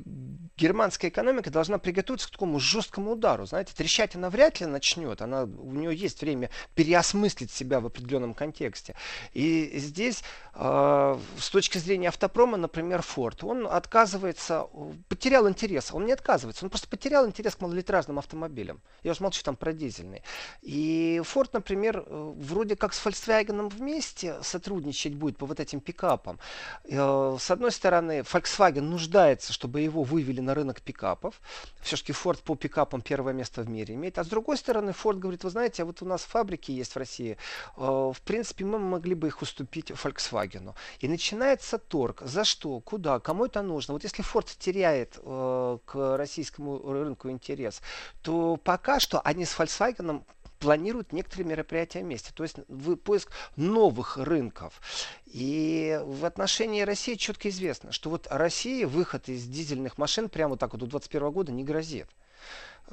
германская 0.56 1.10
экономика 1.10 1.50
должна 1.50 1.80
приготовиться 1.80 2.28
к 2.28 2.32
такому 2.32 2.60
жесткому 2.60 3.14
удару. 3.14 3.48
Знаете, 3.48 3.74
трещать 3.76 4.16
она 4.16 4.30
вряд 4.30 4.60
ли 4.60 4.68
начнет, 4.68 5.24
она, 5.24 5.46
у 5.46 5.72
нее 5.72 5.96
есть 5.96 6.22
время 6.22 6.52
переосмыслить 6.76 7.50
себя 7.50 7.80
в 7.80 7.88
определенном 7.88 8.36
контексте. 8.36 8.94
И 9.34 9.80
здесь, 9.80 10.24
э, 10.54 11.18
с 11.40 11.50
точки 11.50 11.80
зрения 11.80 12.10
автопрома, 12.10 12.58
например, 12.58 13.00
Ford, 13.00 13.44
он 13.44 13.66
отказывается, 13.66 14.68
потерял 15.10 15.50
интерес, 15.50 15.92
он 15.92 16.06
не 16.06 16.12
отказывается, 16.12 16.64
он 16.64 16.70
просто 16.70 16.88
потерял 16.88 17.26
интерес 17.26 17.56
к 17.56 17.62
малолитражным 17.62 18.20
автомобилям. 18.20 18.80
Я 19.02 19.14
уже 19.14 19.24
молчу 19.24 19.42
там 19.44 19.56
про 19.56 19.74
дизельные. 19.74 20.22
И 20.62 21.20
Ford, 21.24 21.50
например, 21.54 22.06
вроде 22.08 22.76
как 22.76 22.94
с 22.94 23.04
Volkswagen 23.04 23.70
вместе, 23.70 24.03
вместе 24.04 24.44
сотрудничать 24.44 25.14
будет 25.14 25.38
по 25.38 25.46
вот 25.46 25.60
этим 25.60 25.80
пикапам. 25.80 26.40
Э, 26.86 27.38
с 27.40 27.52
одной 27.52 27.72
стороны, 27.72 28.20
Volkswagen 28.20 28.82
нуждается, 28.82 29.54
чтобы 29.54 29.82
его 29.82 30.04
вывели 30.04 30.42
на 30.42 30.54
рынок 30.54 30.82
пикапов. 30.82 31.40
Все-таки 31.82 32.12
Ford 32.12 32.42
по 32.44 32.56
пикапам 32.56 33.02
первое 33.02 33.34
место 33.34 33.62
в 33.62 33.70
мире 33.70 33.96
имеет. 33.96 34.18
А 34.18 34.24
с 34.24 34.28
другой 34.28 34.58
стороны, 34.58 34.92
Ford 34.92 35.20
говорит, 35.20 35.44
вы 35.44 35.50
знаете, 35.50 35.84
а 35.84 35.86
вот 35.86 36.02
у 36.02 36.06
нас 36.06 36.24
фабрики 36.24 36.72
есть 36.72 36.94
в 36.94 36.98
России. 36.98 37.38
Э, 37.78 38.12
в 38.14 38.22
принципе, 38.24 38.66
мы 38.66 38.80
могли 38.80 39.16
бы 39.16 39.28
их 39.28 39.42
уступить 39.42 39.92
Volkswagen. 39.92 40.74
И 41.00 41.08
начинается 41.08 41.78
торг. 41.78 42.22
За 42.26 42.44
что? 42.44 42.80
Куда? 42.80 43.20
Кому 43.20 43.46
это 43.46 43.62
нужно? 43.62 43.94
Вот 43.94 44.04
если 44.04 44.24
Ford 44.24 44.50
теряет 44.60 45.18
э, 45.18 45.78
к 45.86 46.18
российскому 46.18 46.92
рынку 46.92 47.30
интерес, 47.30 47.82
то 48.22 48.58
пока 48.58 49.00
что 49.00 49.22
они 49.22 49.46
с 49.46 49.58
Volkswagen 49.58 50.24
планируют 50.64 51.12
некоторые 51.12 51.46
мероприятия 51.46 52.00
вместе. 52.00 52.32
То 52.34 52.44
есть 52.44 52.56
поиск 53.04 53.32
новых 53.58 54.16
рынков. 54.16 54.80
И 55.26 56.00
в 56.06 56.24
отношении 56.24 56.84
России 56.84 57.16
четко 57.16 57.50
известно, 57.50 57.92
что 57.92 58.10
вот 58.10 58.28
России 58.30 58.86
выход 58.86 59.28
из 59.28 59.46
дизельных 59.46 59.98
машин 59.98 60.30
прямо 60.30 60.56
так 60.56 60.72
вот 60.72 60.80
до 60.80 60.86
2021 60.86 61.32
года 61.32 61.52
не 61.52 61.66
грозит. 61.66 62.08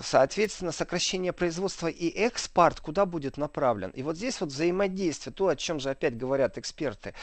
Соответственно, 0.00 0.72
сокращение 0.72 1.33
производства 1.33 1.87
и 1.87 2.09
экспорт 2.09 2.80
куда 2.80 3.06
будет 3.06 3.37
направлен? 3.37 3.90
И 3.90 4.02
вот 4.02 4.16
здесь 4.16 4.40
вот 4.40 4.50
взаимодействие, 4.50 5.33
то, 5.33 5.46
о 5.46 5.54
чем 5.54 5.78
же 5.78 5.90
опять 5.90 6.16
говорят 6.16 6.59
эксперты. 6.59 7.14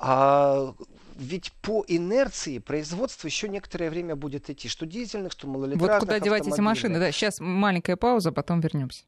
А, 0.00 0.72
ведь 1.16 1.52
по 1.62 1.84
инерции 1.88 2.58
производство 2.58 3.26
еще 3.26 3.48
некоторое 3.48 3.90
время 3.90 4.14
будет 4.14 4.50
идти. 4.50 4.68
Что 4.68 4.86
дизельных, 4.86 5.32
что 5.32 5.48
малолитражных 5.48 5.90
Вот 5.90 6.00
куда 6.00 6.20
девать 6.20 6.46
эти 6.46 6.60
машины? 6.60 7.00
Да, 7.00 7.10
сейчас 7.10 7.40
маленькая 7.40 7.96
пауза, 7.96 8.30
потом 8.30 8.60
вернемся. 8.60 9.04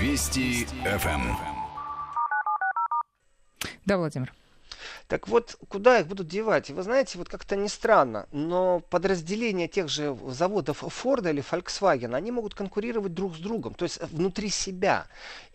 Вести 0.00 0.66
ФМ. 0.84 1.36
Да, 3.84 3.98
Владимир. 3.98 4.32
Так 5.10 5.26
вот, 5.26 5.56
куда 5.68 5.98
их 5.98 6.06
будут 6.06 6.28
девать? 6.28 6.70
Вы 6.70 6.84
знаете, 6.84 7.18
вот 7.18 7.28
как-то 7.28 7.56
не 7.56 7.68
странно, 7.68 8.28
но 8.30 8.78
подразделения 8.78 9.66
тех 9.66 9.88
же 9.88 10.16
заводов 10.28 10.84
Ford 10.84 11.28
или 11.28 11.42
Volkswagen, 11.42 12.14
они 12.14 12.30
могут 12.30 12.54
конкурировать 12.54 13.12
друг 13.12 13.34
с 13.34 13.40
другом, 13.40 13.74
то 13.74 13.82
есть 13.82 14.00
внутри 14.12 14.50
себя. 14.50 15.08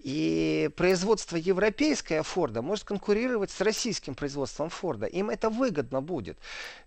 И 0.05 0.69
производство 0.75 1.35
европейское 1.35 2.21
Форда 2.21 2.61
может 2.61 2.83
конкурировать 2.83 3.49
с 3.49 3.59
российским 3.59 4.13
производством 4.13 4.69
Форда. 4.69 5.07
Им 5.07 5.31
это 5.31 5.49
выгодно 5.49 5.99
будет. 5.99 6.37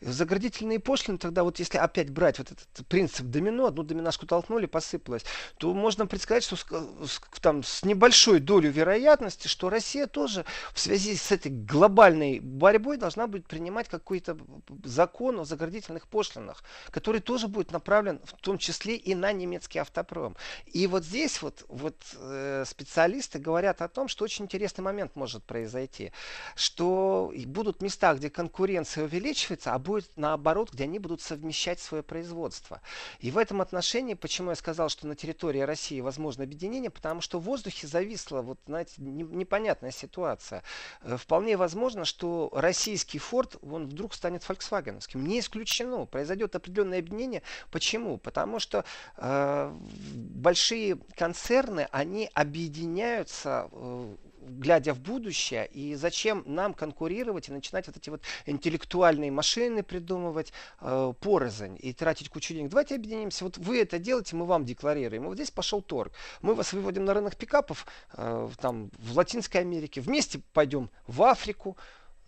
Заградительные 0.01 0.79
пошлины 0.79 1.19
тогда, 1.19 1.43
вот 1.43 1.59
если 1.59 1.79
опять 1.79 2.11
брать 2.11 2.39
вот 2.39 2.53
этот 2.53 2.87
принцип 2.87 3.27
домино, 3.27 3.67
одну 3.67 3.83
доминашку 3.83 4.25
толкнули, 4.25 4.67
посыпалось, 4.67 5.25
то 5.57 5.75
можно 5.75 6.07
предсказать, 6.07 6.45
что 6.45 6.55
с, 6.55 6.63
с, 6.63 7.21
там, 7.41 7.65
с 7.65 7.83
небольшой 7.83 8.39
долей 8.39 8.69
вероятности, 8.69 9.49
что 9.49 9.69
Россия 9.69 10.07
тоже 10.07 10.45
в 10.73 10.79
связи 10.79 11.17
с 11.17 11.33
этой 11.33 11.51
глобальной 11.51 12.39
борьбой 12.59 12.97
должна 12.97 13.27
будет 13.27 13.47
принимать 13.47 13.89
какой-то 13.89 14.37
закон 14.85 15.41
о 15.41 15.45
заградительных 15.45 16.07
пошлинах, 16.09 16.63
который 16.91 17.21
тоже 17.21 17.49
будет 17.49 17.73
направлен 17.73 18.21
в 18.25 18.33
том 18.35 18.59
числе 18.59 18.97
и 18.97 19.15
на 19.15 19.33
немецкий 19.33 19.79
автопром. 19.79 20.37
И 20.67 20.87
вот 20.87 21.05
здесь 21.05 21.41
вот, 21.43 21.65
вот 21.69 21.97
э, 22.17 22.65
специалисты 22.67 23.39
говорят 23.39 23.81
о 23.83 23.89
том, 23.89 24.09
что 24.09 24.25
очень 24.25 24.45
интересный 24.45 24.83
момент 24.83 25.17
может 25.17 25.45
произойти, 25.45 26.13
что 26.55 27.33
будут 27.47 27.83
места, 27.83 28.15
где 28.15 28.31
конкуренция 28.31 29.05
увеличивается, 29.05 29.75
а 29.75 29.79
будет 29.79 30.11
наоборот, 30.17 30.73
где 30.73 30.85
они 30.85 30.99
будут 30.99 31.21
совмещать 31.21 31.81
свое 31.81 32.03
производство. 32.03 32.81
И 33.21 33.31
в 33.31 33.39
этом 33.39 33.61
отношении, 33.61 34.15
почему 34.15 34.51
я 34.51 34.57
сказал, 34.57 34.89
что 34.89 35.07
на 35.07 35.15
территории 35.15 35.61
России 35.61 36.01
возможно 36.01 36.45
объединение, 36.45 36.91
потому 36.91 37.21
что 37.21 37.39
в 37.39 37.45
воздухе 37.45 37.87
зависла 37.87 38.43
вот, 38.43 38.59
знаете, 38.67 38.95
непонятная 38.99 39.91
ситуация. 39.91 40.63
Э, 41.03 41.17
вполне 41.17 41.57
возможно, 41.57 42.05
что 42.05 42.48
российский 42.53 43.19
Форд, 43.19 43.57
он 43.63 43.87
вдруг 43.87 44.15
станет 44.15 44.43
фольксвагеновским. 44.43 45.25
Не 45.27 45.41
исключено. 45.41 46.07
Произойдет 46.07 46.55
определенное 46.55 46.99
объединение. 46.99 47.43
Почему? 47.71 48.19
Потому 48.19 48.59
что 48.59 48.85
э, 49.17 49.73
большие 50.15 50.99
концерны, 51.17 51.89
они 51.91 52.31
объединяют 52.35 53.09
меняются, 53.09 53.69
э, 53.73 54.17
глядя 54.41 54.95
в 54.95 55.01
будущее, 55.01 55.67
и 55.67 55.95
зачем 55.95 56.43
нам 56.47 56.75
конкурировать 56.75 57.49
и 57.49 57.53
начинать 57.53 57.87
вот 57.87 57.97
эти 57.97 58.11
вот 58.11 58.23
интеллектуальные 58.47 59.31
машины 59.31 59.83
придумывать 59.83 60.53
э, 60.81 61.13
порознь 61.21 61.79
и 61.81 61.93
тратить 61.93 62.29
кучу 62.29 62.55
денег. 62.55 62.71
Давайте 62.71 62.95
объединимся. 62.95 63.45
Вот 63.45 63.59
вы 63.59 63.81
это 63.81 63.99
делаете, 63.99 64.37
мы 64.37 64.47
вам 64.47 64.65
декларируем. 64.65 65.25
И 65.25 65.27
вот 65.27 65.35
здесь 65.35 65.51
пошел 65.51 65.83
торг. 65.83 66.13
Мы 66.41 66.55
вас 66.55 66.73
выводим 66.73 67.05
на 67.05 67.15
рынок 67.15 67.37
пикапов 67.37 67.87
э, 68.15 68.49
там, 68.61 68.91
в 68.99 69.17
Латинской 69.17 69.61
Америке. 69.61 70.01
Вместе 70.01 70.41
пойдем 70.53 70.91
в 71.07 71.23
Африку, 71.23 71.77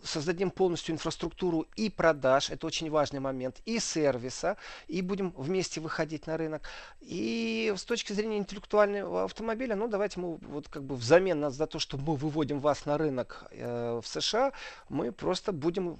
создадим 0.02 0.50
полностью 0.50 0.94
инфраструктуру 0.94 1.66
и 1.76 1.90
продаж, 1.90 2.50
это 2.50 2.66
очень 2.66 2.90
важный 2.90 3.20
момент, 3.20 3.60
и 3.64 3.78
сервиса, 3.78 4.56
и 4.88 5.02
будем 5.02 5.32
вместе 5.36 5.80
выходить 5.80 6.26
на 6.26 6.36
рынок. 6.36 6.62
И 7.00 7.72
с 7.76 7.84
точки 7.84 8.12
зрения 8.12 8.38
интеллектуального 8.38 9.24
автомобиля, 9.24 9.76
ну 9.76 9.88
давайте 9.88 10.20
мы 10.20 10.36
вот 10.36 10.68
как 10.68 10.84
бы 10.84 10.96
взамен 10.96 11.50
за 11.50 11.66
то, 11.66 11.78
что 11.78 11.96
мы 11.96 12.16
выводим 12.16 12.60
вас 12.60 12.86
на 12.86 12.98
рынок 12.98 13.44
э, 13.50 14.00
в 14.02 14.06
США, 14.06 14.52
мы 14.88 15.12
просто 15.12 15.52
будем 15.52 15.98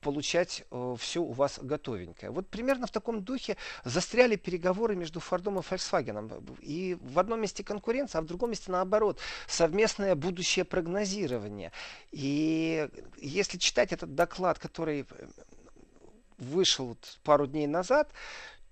получать 0.00 0.64
э, 0.70 0.96
все 0.98 1.22
у 1.22 1.32
вас 1.32 1.58
готовенькое. 1.60 2.30
Вот 2.30 2.48
примерно 2.48 2.86
в 2.86 2.90
таком 2.90 3.22
духе 3.22 3.56
застряли 3.84 4.36
переговоры 4.36 4.96
между 4.96 5.20
Фордом 5.20 5.58
и 5.58 5.62
Volkswagen. 5.62 6.58
И 6.60 6.98
в 7.00 7.18
одном 7.18 7.40
месте 7.40 7.64
конкуренция, 7.64 8.20
а 8.20 8.22
в 8.22 8.26
другом 8.26 8.50
месте 8.50 8.70
наоборот. 8.70 9.18
Совместное 9.46 10.14
будущее 10.14 10.64
прогнозирование. 10.64 11.72
И 12.10 12.88
если 13.20 13.58
читать 13.58 13.92
этот 13.92 14.14
доклад, 14.14 14.58
который 14.58 15.06
э, 15.08 15.26
вышел 16.38 16.86
вот 16.86 17.18
пару 17.22 17.46
дней 17.46 17.66
назад, 17.66 18.12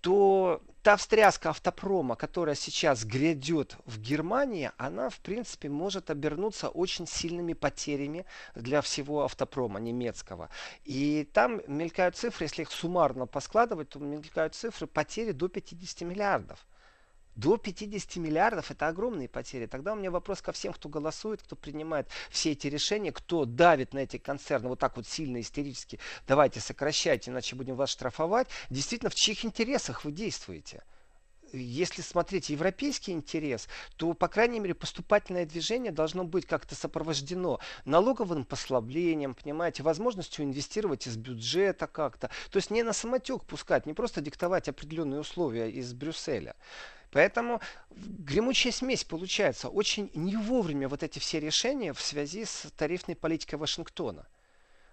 то 0.01 0.63
та 0.83 0.97
встряска 0.97 1.51
автопрома, 1.51 2.15
которая 2.17 2.55
сейчас 2.55 3.05
грядет 3.05 3.77
в 3.85 4.01
Германии, 4.01 4.71
она, 4.77 5.11
в 5.11 5.19
принципе, 5.21 5.69
может 5.69 6.11
обернуться 6.11 6.69
очень 6.69 7.07
сильными 7.07 7.53
потерями 7.53 8.25
для 8.55 8.81
всего 8.81 9.25
автопрома 9.25 9.81
немецкого. 9.81 10.49
И 10.85 11.29
там 11.33 11.61
мелькают 11.67 12.17
цифры, 12.17 12.47
если 12.47 12.63
их 12.63 12.71
суммарно 12.71 13.27
поскладывать, 13.27 13.91
то 13.91 13.99
мелькают 13.99 14.55
цифры 14.55 14.87
потери 14.87 15.33
до 15.33 15.49
50 15.49 16.03
миллиардов. 16.03 16.65
До 17.39 17.57
50 17.57 18.17
миллиардов 18.17 18.73
это 18.73 18.89
огромные 18.89 19.29
потери. 19.29 19.67
Тогда 19.67 19.93
у 19.93 19.97
меня 19.97 20.11
вопрос 20.11 20.43
ко 20.43 20.51
всем, 20.51 20.73
кто 20.73 20.89
голосует, 20.89 21.41
кто 21.41 21.55
принимает 21.55 22.09
все 22.31 22.51
эти 22.51 22.67
решения, 22.67 23.13
кто 23.13 23.45
давит 23.45 23.95
на 23.95 24.01
эти 24.01 24.17
концерны 24.17 24.69
вот 24.69 24.81
так 24.81 24.97
вот 24.97 25.07
сильно 25.07 25.41
истерически. 25.41 26.01
Давайте 26.27 26.59
сокращайте, 26.59 27.31
иначе 27.31 27.55
будем 27.55 27.77
вас 27.77 27.91
штрафовать. 27.91 28.49
Действительно, 28.71 29.09
в 29.11 29.15
чьих 29.15 29.45
интересах 29.45 30.05
вы 30.05 30.11
действуете? 30.11 30.83
если 31.53 32.03
смотреть 32.03 32.51
европейский 32.51 33.13
интерес, 33.13 33.69
то, 33.97 34.13
по 34.13 34.29
крайней 34.29 34.61
мере, 34.61 34.75
поступательное 34.75 35.47
движение 35.47 35.93
должно 35.93 36.25
быть 36.25 36.45
как-то 36.45 36.75
сопровождено 36.75 37.59
налоговым 37.87 38.45
послаблением, 38.45 39.35
понимаете, 39.35 39.83
возможностью 39.83 40.45
инвестировать 40.45 41.07
из 41.07 41.17
бюджета 41.17 41.87
как-то. 41.87 42.29
То 42.51 42.57
есть 42.59 42.71
не 42.71 42.83
на 42.83 42.93
самотек 42.93 43.45
пускать, 43.45 43.87
не 43.87 43.95
просто 43.95 44.21
диктовать 44.21 44.69
определенные 44.69 45.21
условия 45.21 45.71
из 45.71 45.95
Брюсселя. 45.95 46.55
Поэтому 47.11 47.61
гремучая 47.91 48.73
смесь 48.73 49.05
получается. 49.05 49.69
Очень 49.69 50.11
не 50.15 50.37
вовремя 50.37 50.89
вот 50.89 51.03
эти 51.03 51.19
все 51.19 51.41
решения 51.41 51.93
в 51.93 52.01
связи 52.01 52.45
с 52.45 52.71
тарифной 52.77 53.17
политикой 53.17 53.57
Вашингтона. 53.57 54.27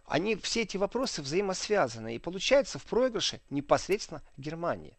Они, 0.06 0.36
все 0.36 0.62
эти 0.62 0.78
вопросы 0.78 1.22
взаимосвязаны. 1.22 2.16
И 2.16 2.20
получается 2.20 2.80
в 2.80 2.84
проигрыше 2.84 3.42
непосредственно 3.50 4.22
Германия. 4.38 4.96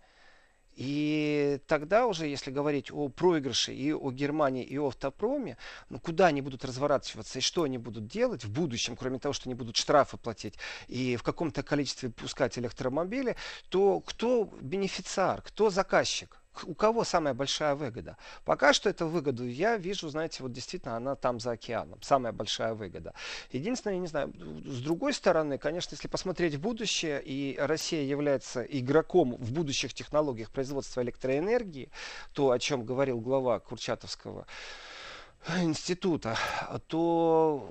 И 0.77 1.59
тогда 1.67 2.07
уже, 2.07 2.27
если 2.27 2.51
говорить 2.51 2.93
о 2.93 3.09
проигрыше 3.09 3.73
и 3.73 3.95
о 3.95 4.11
Германии, 4.11 4.63
и 4.63 4.77
о 4.77 4.89
автопроме, 4.89 5.57
ну 5.89 5.99
куда 5.99 6.27
они 6.27 6.43
будут 6.43 6.67
разворачиваться 6.67 7.39
и 7.39 7.41
что 7.43 7.63
они 7.63 7.79
будут 7.79 8.07
делать 8.07 8.45
в 8.45 8.51
будущем, 8.51 8.95
кроме 8.95 9.19
того, 9.19 9.33
что 9.33 9.49
они 9.49 9.55
будут 9.55 9.77
штрафы 9.77 10.19
платить 10.19 10.59
и 10.87 11.17
в 11.17 11.23
каком-то 11.23 11.63
количестве 11.63 12.11
пускать 12.11 12.59
электромобили, 12.59 13.37
то 13.71 14.01
кто 14.01 14.45
бенефициар, 14.61 15.41
кто 15.41 15.71
заказчик? 15.71 16.43
У 16.65 16.75
кого 16.75 17.05
самая 17.05 17.35
большая 17.35 17.75
выгода? 17.75 18.17
Пока 18.45 18.73
что 18.73 18.89
эту 18.89 19.07
выгоду 19.07 19.47
я 19.47 19.77
вижу, 19.77 20.09
знаете, 20.09 20.43
вот 20.43 20.53
действительно 20.53 20.97
она 20.97 21.15
там 21.17 21.41
за 21.41 21.53
океаном, 21.53 22.01
самая 22.03 22.33
большая 22.33 22.75
выгода. 22.75 23.15
Единственное, 23.53 23.95
я 23.95 24.01
не 24.01 24.07
знаю, 24.07 24.33
с 24.65 24.81
другой 24.81 25.13
стороны, 25.13 25.59
конечно, 25.59 25.95
если 25.95 26.09
посмотреть 26.09 26.55
в 26.55 26.61
будущее, 26.61 27.23
и 27.25 27.57
Россия 27.59 28.03
является 28.03 28.63
игроком 28.63 29.37
в 29.37 29.53
будущих 29.53 29.95
технологиях 29.95 30.51
производства 30.51 31.03
электроэнергии, 31.03 31.91
то, 32.33 32.51
о 32.51 32.59
чем 32.59 32.85
говорил 32.85 33.21
глава 33.21 33.61
Курчатовского, 33.61 34.47
института, 35.63 36.37
то 36.89 37.71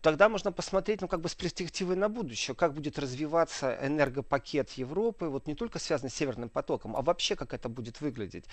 тогда 0.00 0.28
можно 0.28 0.52
посмотреть, 0.52 1.00
ну, 1.00 1.08
как 1.08 1.20
бы 1.20 1.28
с 1.28 1.34
перспективой 1.34 1.96
на 1.96 2.08
будущее, 2.08 2.54
как 2.54 2.74
будет 2.74 2.98
развиваться 2.98 3.78
энергопакет 3.82 4.70
Европы, 4.72 5.26
вот 5.26 5.46
не 5.46 5.54
только 5.54 5.78
связанный 5.78 6.10
с 6.10 6.14
Северным 6.14 6.48
потоком, 6.48 6.96
а 6.96 7.02
вообще 7.02 7.34
как 7.34 7.52
это 7.52 7.68
будет 7.68 8.00
выглядеть. 8.00 8.44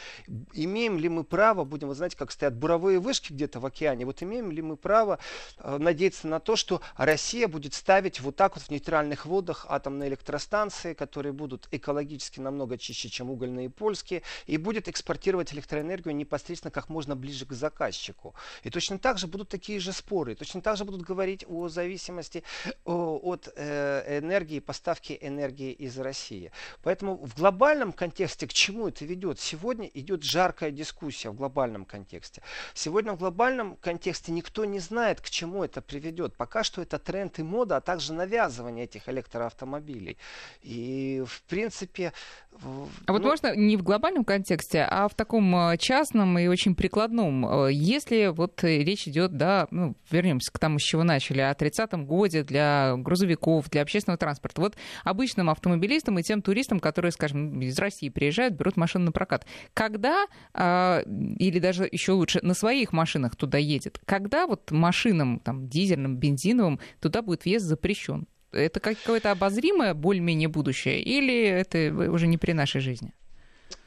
Имеем 0.53 0.97
ли 0.97 1.09
мы 1.09 1.23
право, 1.23 1.63
будем, 1.63 1.89
вы 1.89 1.95
знаете, 1.95 2.17
как 2.17 2.31
стоят 2.31 2.55
буровые 2.55 2.99
вышки 2.99 3.31
где-то 3.31 3.59
в 3.59 3.65
океане, 3.65 4.05
вот 4.05 4.23
имеем 4.23 4.51
ли 4.51 4.61
мы 4.61 4.75
право 4.75 5.19
э, 5.57 5.77
надеяться 5.77 6.27
на 6.27 6.39
то, 6.39 6.55
что 6.55 6.81
Россия 6.97 7.47
будет 7.47 7.73
ставить 7.73 8.19
вот 8.19 8.35
так 8.35 8.55
вот 8.55 8.65
в 8.65 8.69
нейтральных 8.69 9.25
водах 9.25 9.65
атомные 9.69 10.09
электростанции, 10.09 10.93
которые 10.93 11.33
будут 11.33 11.67
экологически 11.71 12.39
намного 12.39 12.77
чище, 12.77 13.09
чем 13.09 13.29
угольные 13.29 13.67
и 13.67 13.69
польские, 13.69 14.23
и 14.47 14.57
будет 14.57 14.87
экспортировать 14.87 15.53
электроэнергию 15.53 16.15
непосредственно 16.15 16.71
как 16.71 16.89
можно 16.89 17.15
ближе 17.15 17.45
к 17.45 17.53
заказчику. 17.53 18.33
И 18.63 18.69
точно 18.69 18.97
так 18.99 19.17
же 19.17 19.27
будут 19.27 19.49
такие 19.49 19.79
же 19.79 19.91
споры, 19.91 20.35
точно 20.35 20.61
так 20.61 20.77
же 20.77 20.85
будут 20.85 21.01
говорить 21.01 21.45
о 21.47 21.67
зависимости 21.67 22.43
от 22.85 23.49
э, 23.55 24.19
энергии, 24.19 24.59
поставки 24.59 25.17
энергии 25.21 25.71
из 25.71 25.97
России. 25.99 26.51
Поэтому 26.81 27.17
в 27.17 27.35
глобальном 27.35 27.93
контексте 27.93 28.47
к 28.47 28.53
чему 28.53 28.87
это 28.87 29.05
ведет? 29.05 29.39
Сегодня 29.39 29.89
идет 29.93 30.23
жаркая 30.23 30.71
дискуссия 30.71 31.29
в 31.29 31.35
глобальном 31.35 31.85
контексте. 31.85 32.41
Сегодня 32.73 33.13
в 33.13 33.19
глобальном 33.19 33.75
контексте 33.75 34.31
никто 34.31 34.65
не 34.65 34.79
знает, 34.79 35.21
к 35.21 35.29
чему 35.29 35.63
это 35.63 35.81
приведет. 35.81 36.35
Пока 36.35 36.63
что 36.63 36.81
это 36.81 36.99
тренд 36.99 37.39
и 37.39 37.43
мода, 37.43 37.77
а 37.77 37.81
также 37.81 38.13
навязывание 38.13 38.85
этих 38.85 39.09
электроавтомобилей. 39.09 40.17
И 40.61 41.23
в 41.25 41.41
принципе... 41.43 42.13
А 42.51 42.57
ну... 42.65 42.87
вот 43.07 43.23
можно 43.23 43.55
не 43.55 43.77
в 43.77 43.83
глобальном 43.83 44.23
контексте, 44.23 44.87
а 44.89 45.07
в 45.07 45.15
таком 45.15 45.55
э, 45.55 45.77
частном 45.77 46.37
и 46.37 46.47
очень 46.47 46.75
прикладном. 46.75 47.65
Э, 47.65 47.71
если 47.71 48.27
вот 48.27 48.52
вот 48.53 48.63
речь 48.63 49.07
идет, 49.07 49.35
да, 49.37 49.67
ну, 49.71 49.95
вернемся 50.09 50.51
к 50.51 50.59
тому, 50.59 50.79
с 50.79 50.83
чего 50.83 51.03
начали, 51.03 51.41
о 51.41 51.53
30-м 51.53 52.05
годе 52.05 52.43
для 52.43 52.95
грузовиков, 52.97 53.69
для 53.69 53.81
общественного 53.81 54.17
транспорта. 54.17 54.61
Вот 54.61 54.75
обычным 55.03 55.49
автомобилистам 55.49 56.19
и 56.19 56.23
тем 56.23 56.41
туристам, 56.41 56.79
которые, 56.79 57.11
скажем, 57.11 57.61
из 57.61 57.77
России 57.79 58.09
приезжают, 58.09 58.55
берут 58.55 58.77
машину 58.77 59.05
на 59.05 59.11
прокат. 59.11 59.45
Когда, 59.73 60.25
э, 60.53 61.03
или 61.05 61.59
даже 61.59 61.87
еще 61.91 62.13
лучше, 62.13 62.39
на 62.41 62.53
своих 62.53 62.93
машинах 62.93 63.35
туда 63.35 63.57
едет, 63.57 63.99
когда 64.05 64.47
вот 64.47 64.71
машинам, 64.71 65.39
там, 65.39 65.67
дизельным, 65.67 66.17
бензиновым, 66.17 66.79
туда 66.99 67.21
будет 67.21 67.45
въезд 67.45 67.65
запрещен? 67.65 68.27
Это 68.51 68.79
какое-то 68.79 69.31
обозримое 69.31 69.95
более-менее 69.95 70.47
будущее 70.47 71.01
или 71.01 71.43
это 71.43 71.91
уже 72.11 72.27
не 72.27 72.37
при 72.37 72.51
нашей 72.51 72.81
жизни? 72.81 73.13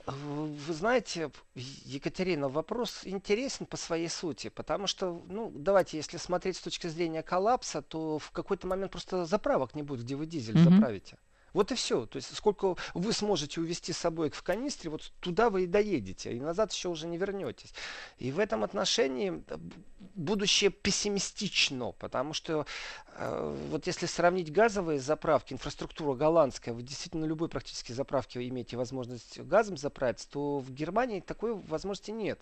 Вы 0.06 0.72
знаете, 0.72 1.32
Екатерина, 1.54 2.48
вопрос 2.48 3.00
интересен 3.04 3.66
по 3.66 3.76
своей 3.76 4.08
сути, 4.08 4.48
потому 4.48 4.86
что, 4.86 5.22
ну, 5.28 5.50
давайте, 5.52 5.96
если 5.96 6.16
смотреть 6.16 6.56
с 6.56 6.60
точки 6.60 6.86
зрения 6.86 7.22
коллапса, 7.22 7.82
то 7.82 8.18
в 8.20 8.30
какой-то 8.30 8.68
момент 8.68 8.92
просто 8.92 9.24
заправок 9.24 9.74
не 9.74 9.82
будет, 9.82 10.04
где 10.04 10.14
вы 10.14 10.26
дизель 10.26 10.56
mm-hmm. 10.56 10.74
заправите. 10.74 11.18
Вот 11.56 11.72
и 11.72 11.74
все. 11.74 12.04
То 12.04 12.16
есть 12.16 12.36
сколько 12.36 12.76
вы 12.92 13.14
сможете 13.14 13.62
увезти 13.62 13.94
с 13.94 13.96
собой 13.96 14.28
в 14.28 14.42
канистре, 14.42 14.90
вот 14.90 15.10
туда 15.20 15.48
вы 15.48 15.64
и 15.64 15.66
доедете, 15.66 16.34
и 16.34 16.38
назад 16.38 16.70
еще 16.70 16.90
уже 16.90 17.06
не 17.06 17.16
вернетесь. 17.16 17.72
И 18.18 18.30
в 18.30 18.38
этом 18.38 18.62
отношении 18.62 19.42
э, 19.48 19.56
будущее 20.14 20.68
пессимистично, 20.68 21.92
потому 21.92 22.34
что 22.34 22.66
вот 23.18 23.86
если 23.86 24.06
сравнить 24.06 24.52
газовые 24.52 24.98
заправки, 24.98 25.52
инфраструктура 25.52 26.14
голландская, 26.14 26.74
вы 26.74 26.82
действительно 26.82 27.24
на 27.24 27.28
любой 27.28 27.48
практически 27.48 27.92
заправке 27.92 28.46
имеете 28.46 28.76
возможность 28.76 29.40
газом 29.40 29.76
заправиться, 29.76 30.28
то 30.28 30.58
в 30.58 30.70
Германии 30.72 31.20
такой 31.20 31.54
возможности 31.54 32.10
нет. 32.10 32.38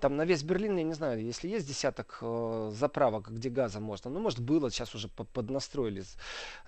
Там 0.00 0.16
на 0.16 0.24
весь 0.24 0.44
Берлин, 0.44 0.76
я 0.76 0.84
не 0.84 0.94
знаю, 0.94 1.20
если 1.20 1.48
есть 1.48 1.66
десяток 1.66 2.18
э, 2.20 2.70
заправок, 2.72 3.30
где 3.32 3.50
газа 3.50 3.80
можно, 3.80 4.10
ну, 4.10 4.20
может, 4.20 4.38
было, 4.38 4.70
сейчас 4.70 4.94
уже 4.94 5.08
поднастроились. 5.08 6.14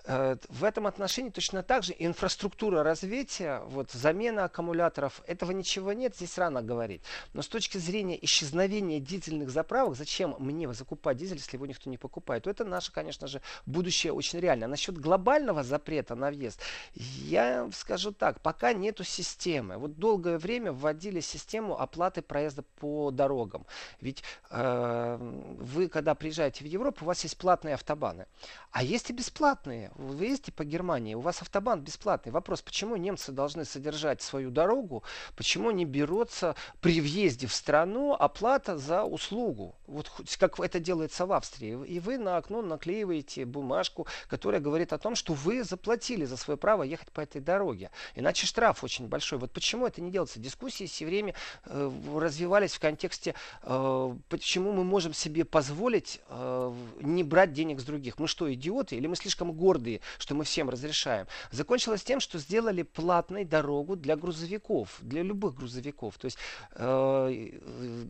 Э, 0.03 0.35
в 0.49 0.65
этом 0.65 0.85
отношении 0.85 1.29
точно 1.29 1.63
так 1.63 1.83
же 1.83 1.95
инфраструктура 1.97 2.83
развития, 2.83 3.61
вот, 3.67 3.91
замена 3.91 4.43
аккумуляторов, 4.45 5.21
этого 5.27 5.51
ничего 5.51 5.93
нет, 5.93 6.13
здесь 6.17 6.37
рано 6.37 6.61
говорить. 6.61 7.03
Но 7.31 7.41
с 7.41 7.47
точки 7.47 7.77
зрения 7.77 8.21
исчезновения 8.21 8.99
дизельных 8.99 9.49
заправок, 9.49 9.95
зачем 9.95 10.35
мне 10.37 10.71
закупать 10.73 11.15
дизель, 11.15 11.37
если 11.37 11.55
его 11.55 11.65
никто 11.65 11.89
не 11.89 11.97
покупает, 11.97 12.43
то 12.43 12.49
это 12.49 12.65
наше, 12.65 12.91
конечно 12.91 13.27
же, 13.27 13.40
будущее 13.65 14.13
очень 14.13 14.39
реально. 14.39 14.67
Насчет 14.67 14.97
глобального 14.97 15.63
запрета 15.63 16.15
на 16.15 16.29
въезд, 16.29 16.61
я 16.93 17.69
скажу 17.73 18.11
так, 18.11 18.41
пока 18.41 18.73
нету 18.73 19.03
системы. 19.03 19.77
Вот 19.77 19.97
долгое 19.97 20.37
время 20.37 20.71
вводили 20.71 21.19
систему 21.19 21.79
оплаты 21.79 22.21
проезда 22.21 22.63
по 22.79 23.11
дорогам. 23.11 23.65
Ведь 23.99 24.23
э, 24.49 25.17
вы, 25.59 25.87
когда 25.87 26.15
приезжаете 26.15 26.63
в 26.63 26.67
Европу, 26.67 27.05
у 27.05 27.07
вас 27.07 27.23
есть 27.23 27.37
платные 27.37 27.75
автобаны. 27.75 28.27
А 28.71 28.83
есть 28.83 29.09
и 29.09 29.13
бесплатные. 29.13 29.91
Вы 29.95 30.25
ездите 30.25 30.51
по 30.51 30.63
Германии, 30.63 31.15
у 31.15 31.21
вас 31.21 31.41
автобан 31.41 31.81
бесплатный. 31.81 32.31
Вопрос, 32.31 32.61
почему 32.61 32.95
немцы 32.95 33.31
должны 33.31 33.65
содержать 33.65 34.21
свою 34.21 34.51
дорогу, 34.51 35.03
почему 35.35 35.71
не 35.71 35.85
берется 35.85 36.55
при 36.79 37.01
въезде 37.01 37.47
в 37.47 37.53
страну 37.53 38.13
оплата 38.13 38.77
за 38.77 39.03
услугу? 39.03 39.75
Вот 39.87 40.11
как 40.39 40.59
это 40.59 40.79
делается 40.79 41.25
в 41.25 41.31
Австрии. 41.31 41.85
И 41.85 41.99
вы 41.99 42.17
на 42.17 42.37
окно 42.37 42.61
наклеиваете 42.61 43.30
получите 43.31 43.45
бумажку, 43.45 44.07
которая 44.27 44.61
говорит 44.61 44.93
о 44.93 44.97
том, 44.97 45.15
что 45.15 45.33
вы 45.33 45.63
заплатили 45.63 46.25
за 46.25 46.37
свое 46.37 46.57
право 46.57 46.83
ехать 46.83 47.11
по 47.11 47.21
этой 47.21 47.41
дороге. 47.41 47.89
Иначе 48.15 48.45
штраф 48.45 48.83
очень 48.83 49.07
большой. 49.07 49.39
Вот 49.39 49.51
почему 49.51 49.87
это 49.87 50.01
не 50.01 50.11
делается? 50.11 50.39
Дискуссии 50.39 50.85
все 50.85 51.05
время 51.05 51.33
э, 51.65 51.91
развивались 52.15 52.73
в 52.73 52.79
контексте, 52.79 53.35
э, 53.63 54.15
почему 54.29 54.71
мы 54.73 54.83
можем 54.83 55.13
себе 55.13 55.45
позволить 55.45 56.21
э, 56.29 56.73
не 57.01 57.23
брать 57.23 57.53
денег 57.53 57.79
с 57.79 57.83
других. 57.83 58.19
Мы 58.19 58.27
что, 58.27 58.51
идиоты? 58.53 58.95
Или 58.95 59.07
мы 59.07 59.15
слишком 59.15 59.51
гордые, 59.53 60.01
что 60.17 60.35
мы 60.35 60.43
всем 60.43 60.69
разрешаем? 60.69 61.27
Закончилось 61.51 62.03
тем, 62.03 62.19
что 62.19 62.39
сделали 62.39 62.83
платной 62.83 63.45
дорогу 63.45 63.95
для 63.95 64.15
грузовиков, 64.15 64.97
для 65.01 65.23
любых 65.23 65.55
грузовиков. 65.55 66.17
То 66.17 66.25
есть 66.25 66.37
э, 66.75 68.07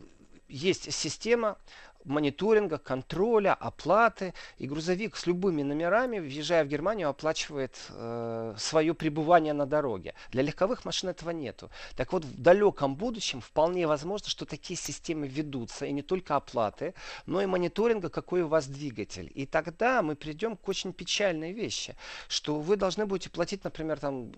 есть 0.47 0.93
система 0.93 1.57
мониторинга, 2.05 2.77
контроля, 2.77 3.53
оплаты. 3.53 4.33
И 4.57 4.67
грузовик 4.67 5.15
с 5.15 5.27
любыми 5.27 5.63
номерами, 5.63 6.19
въезжая 6.19 6.63
в 6.63 6.67
Германию, 6.67 7.09
оплачивает 7.09 7.75
э, 7.89 8.55
свое 8.57 8.93
пребывание 8.93 9.53
на 9.53 9.65
дороге. 9.65 10.13
Для 10.31 10.43
легковых 10.43 10.85
машин 10.85 11.09
этого 11.09 11.31
нету. 11.31 11.69
Так 11.95 12.13
вот, 12.13 12.25
в 12.25 12.41
далеком 12.41 12.95
будущем 12.95 13.41
вполне 13.41 13.87
возможно, 13.87 14.29
что 14.29 14.45
такие 14.45 14.77
системы 14.77 15.27
ведутся. 15.27 15.85
И 15.85 15.91
не 15.91 16.01
только 16.01 16.35
оплаты, 16.35 16.93
но 17.25 17.41
и 17.41 17.45
мониторинга, 17.45 18.09
какой 18.09 18.41
у 18.41 18.47
вас 18.47 18.67
двигатель. 18.67 19.31
И 19.33 19.45
тогда 19.45 20.01
мы 20.01 20.15
придем 20.15 20.57
к 20.57 20.67
очень 20.67 20.93
печальной 20.93 21.51
вещи, 21.51 21.95
что 22.27 22.59
вы 22.59 22.75
должны 22.75 23.05
будете 23.05 23.29
платить, 23.29 23.63
например, 23.63 23.99
там 23.99 24.31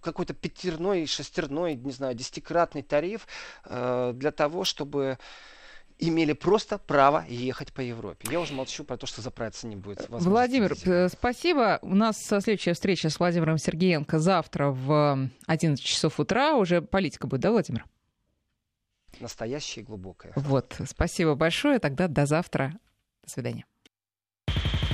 какой-то 0.00 0.34
пятерной, 0.34 1.06
шестерной, 1.06 1.74
не 1.74 1.92
знаю, 1.92 2.14
десятикратный 2.14 2.82
тариф 2.82 3.26
э, 3.64 4.12
для 4.14 4.32
того, 4.32 4.64
чтобы 4.64 5.18
имели 5.98 6.32
просто 6.32 6.78
право 6.78 7.24
ехать 7.28 7.72
по 7.72 7.80
Европе. 7.80 8.28
Я 8.30 8.40
уже 8.40 8.52
молчу 8.52 8.84
про 8.84 8.96
то, 8.96 9.06
что 9.06 9.22
заправиться 9.22 9.66
не 9.66 9.76
будет. 9.76 10.06
Владимир, 10.08 10.74
э, 10.84 11.08
спасибо. 11.08 11.78
У 11.82 11.94
нас 11.94 12.22
следующая 12.22 12.74
встреча 12.74 13.08
с 13.08 13.18
Владимиром 13.18 13.58
Сергеенко 13.58 14.18
завтра 14.18 14.68
в 14.70 15.28
11 15.46 15.82
часов 15.82 16.20
утра. 16.20 16.54
Уже 16.54 16.82
политика 16.82 17.26
будет, 17.26 17.40
да, 17.40 17.50
Владимир? 17.50 17.84
Настоящая 19.20 19.80
и 19.80 19.84
глубокая. 19.84 20.32
Вот, 20.36 20.76
спасибо 20.88 21.34
большое. 21.34 21.78
Тогда 21.78 22.08
до 22.08 22.26
завтра. 22.26 22.78
До 23.22 23.30
свидания. 23.30 23.64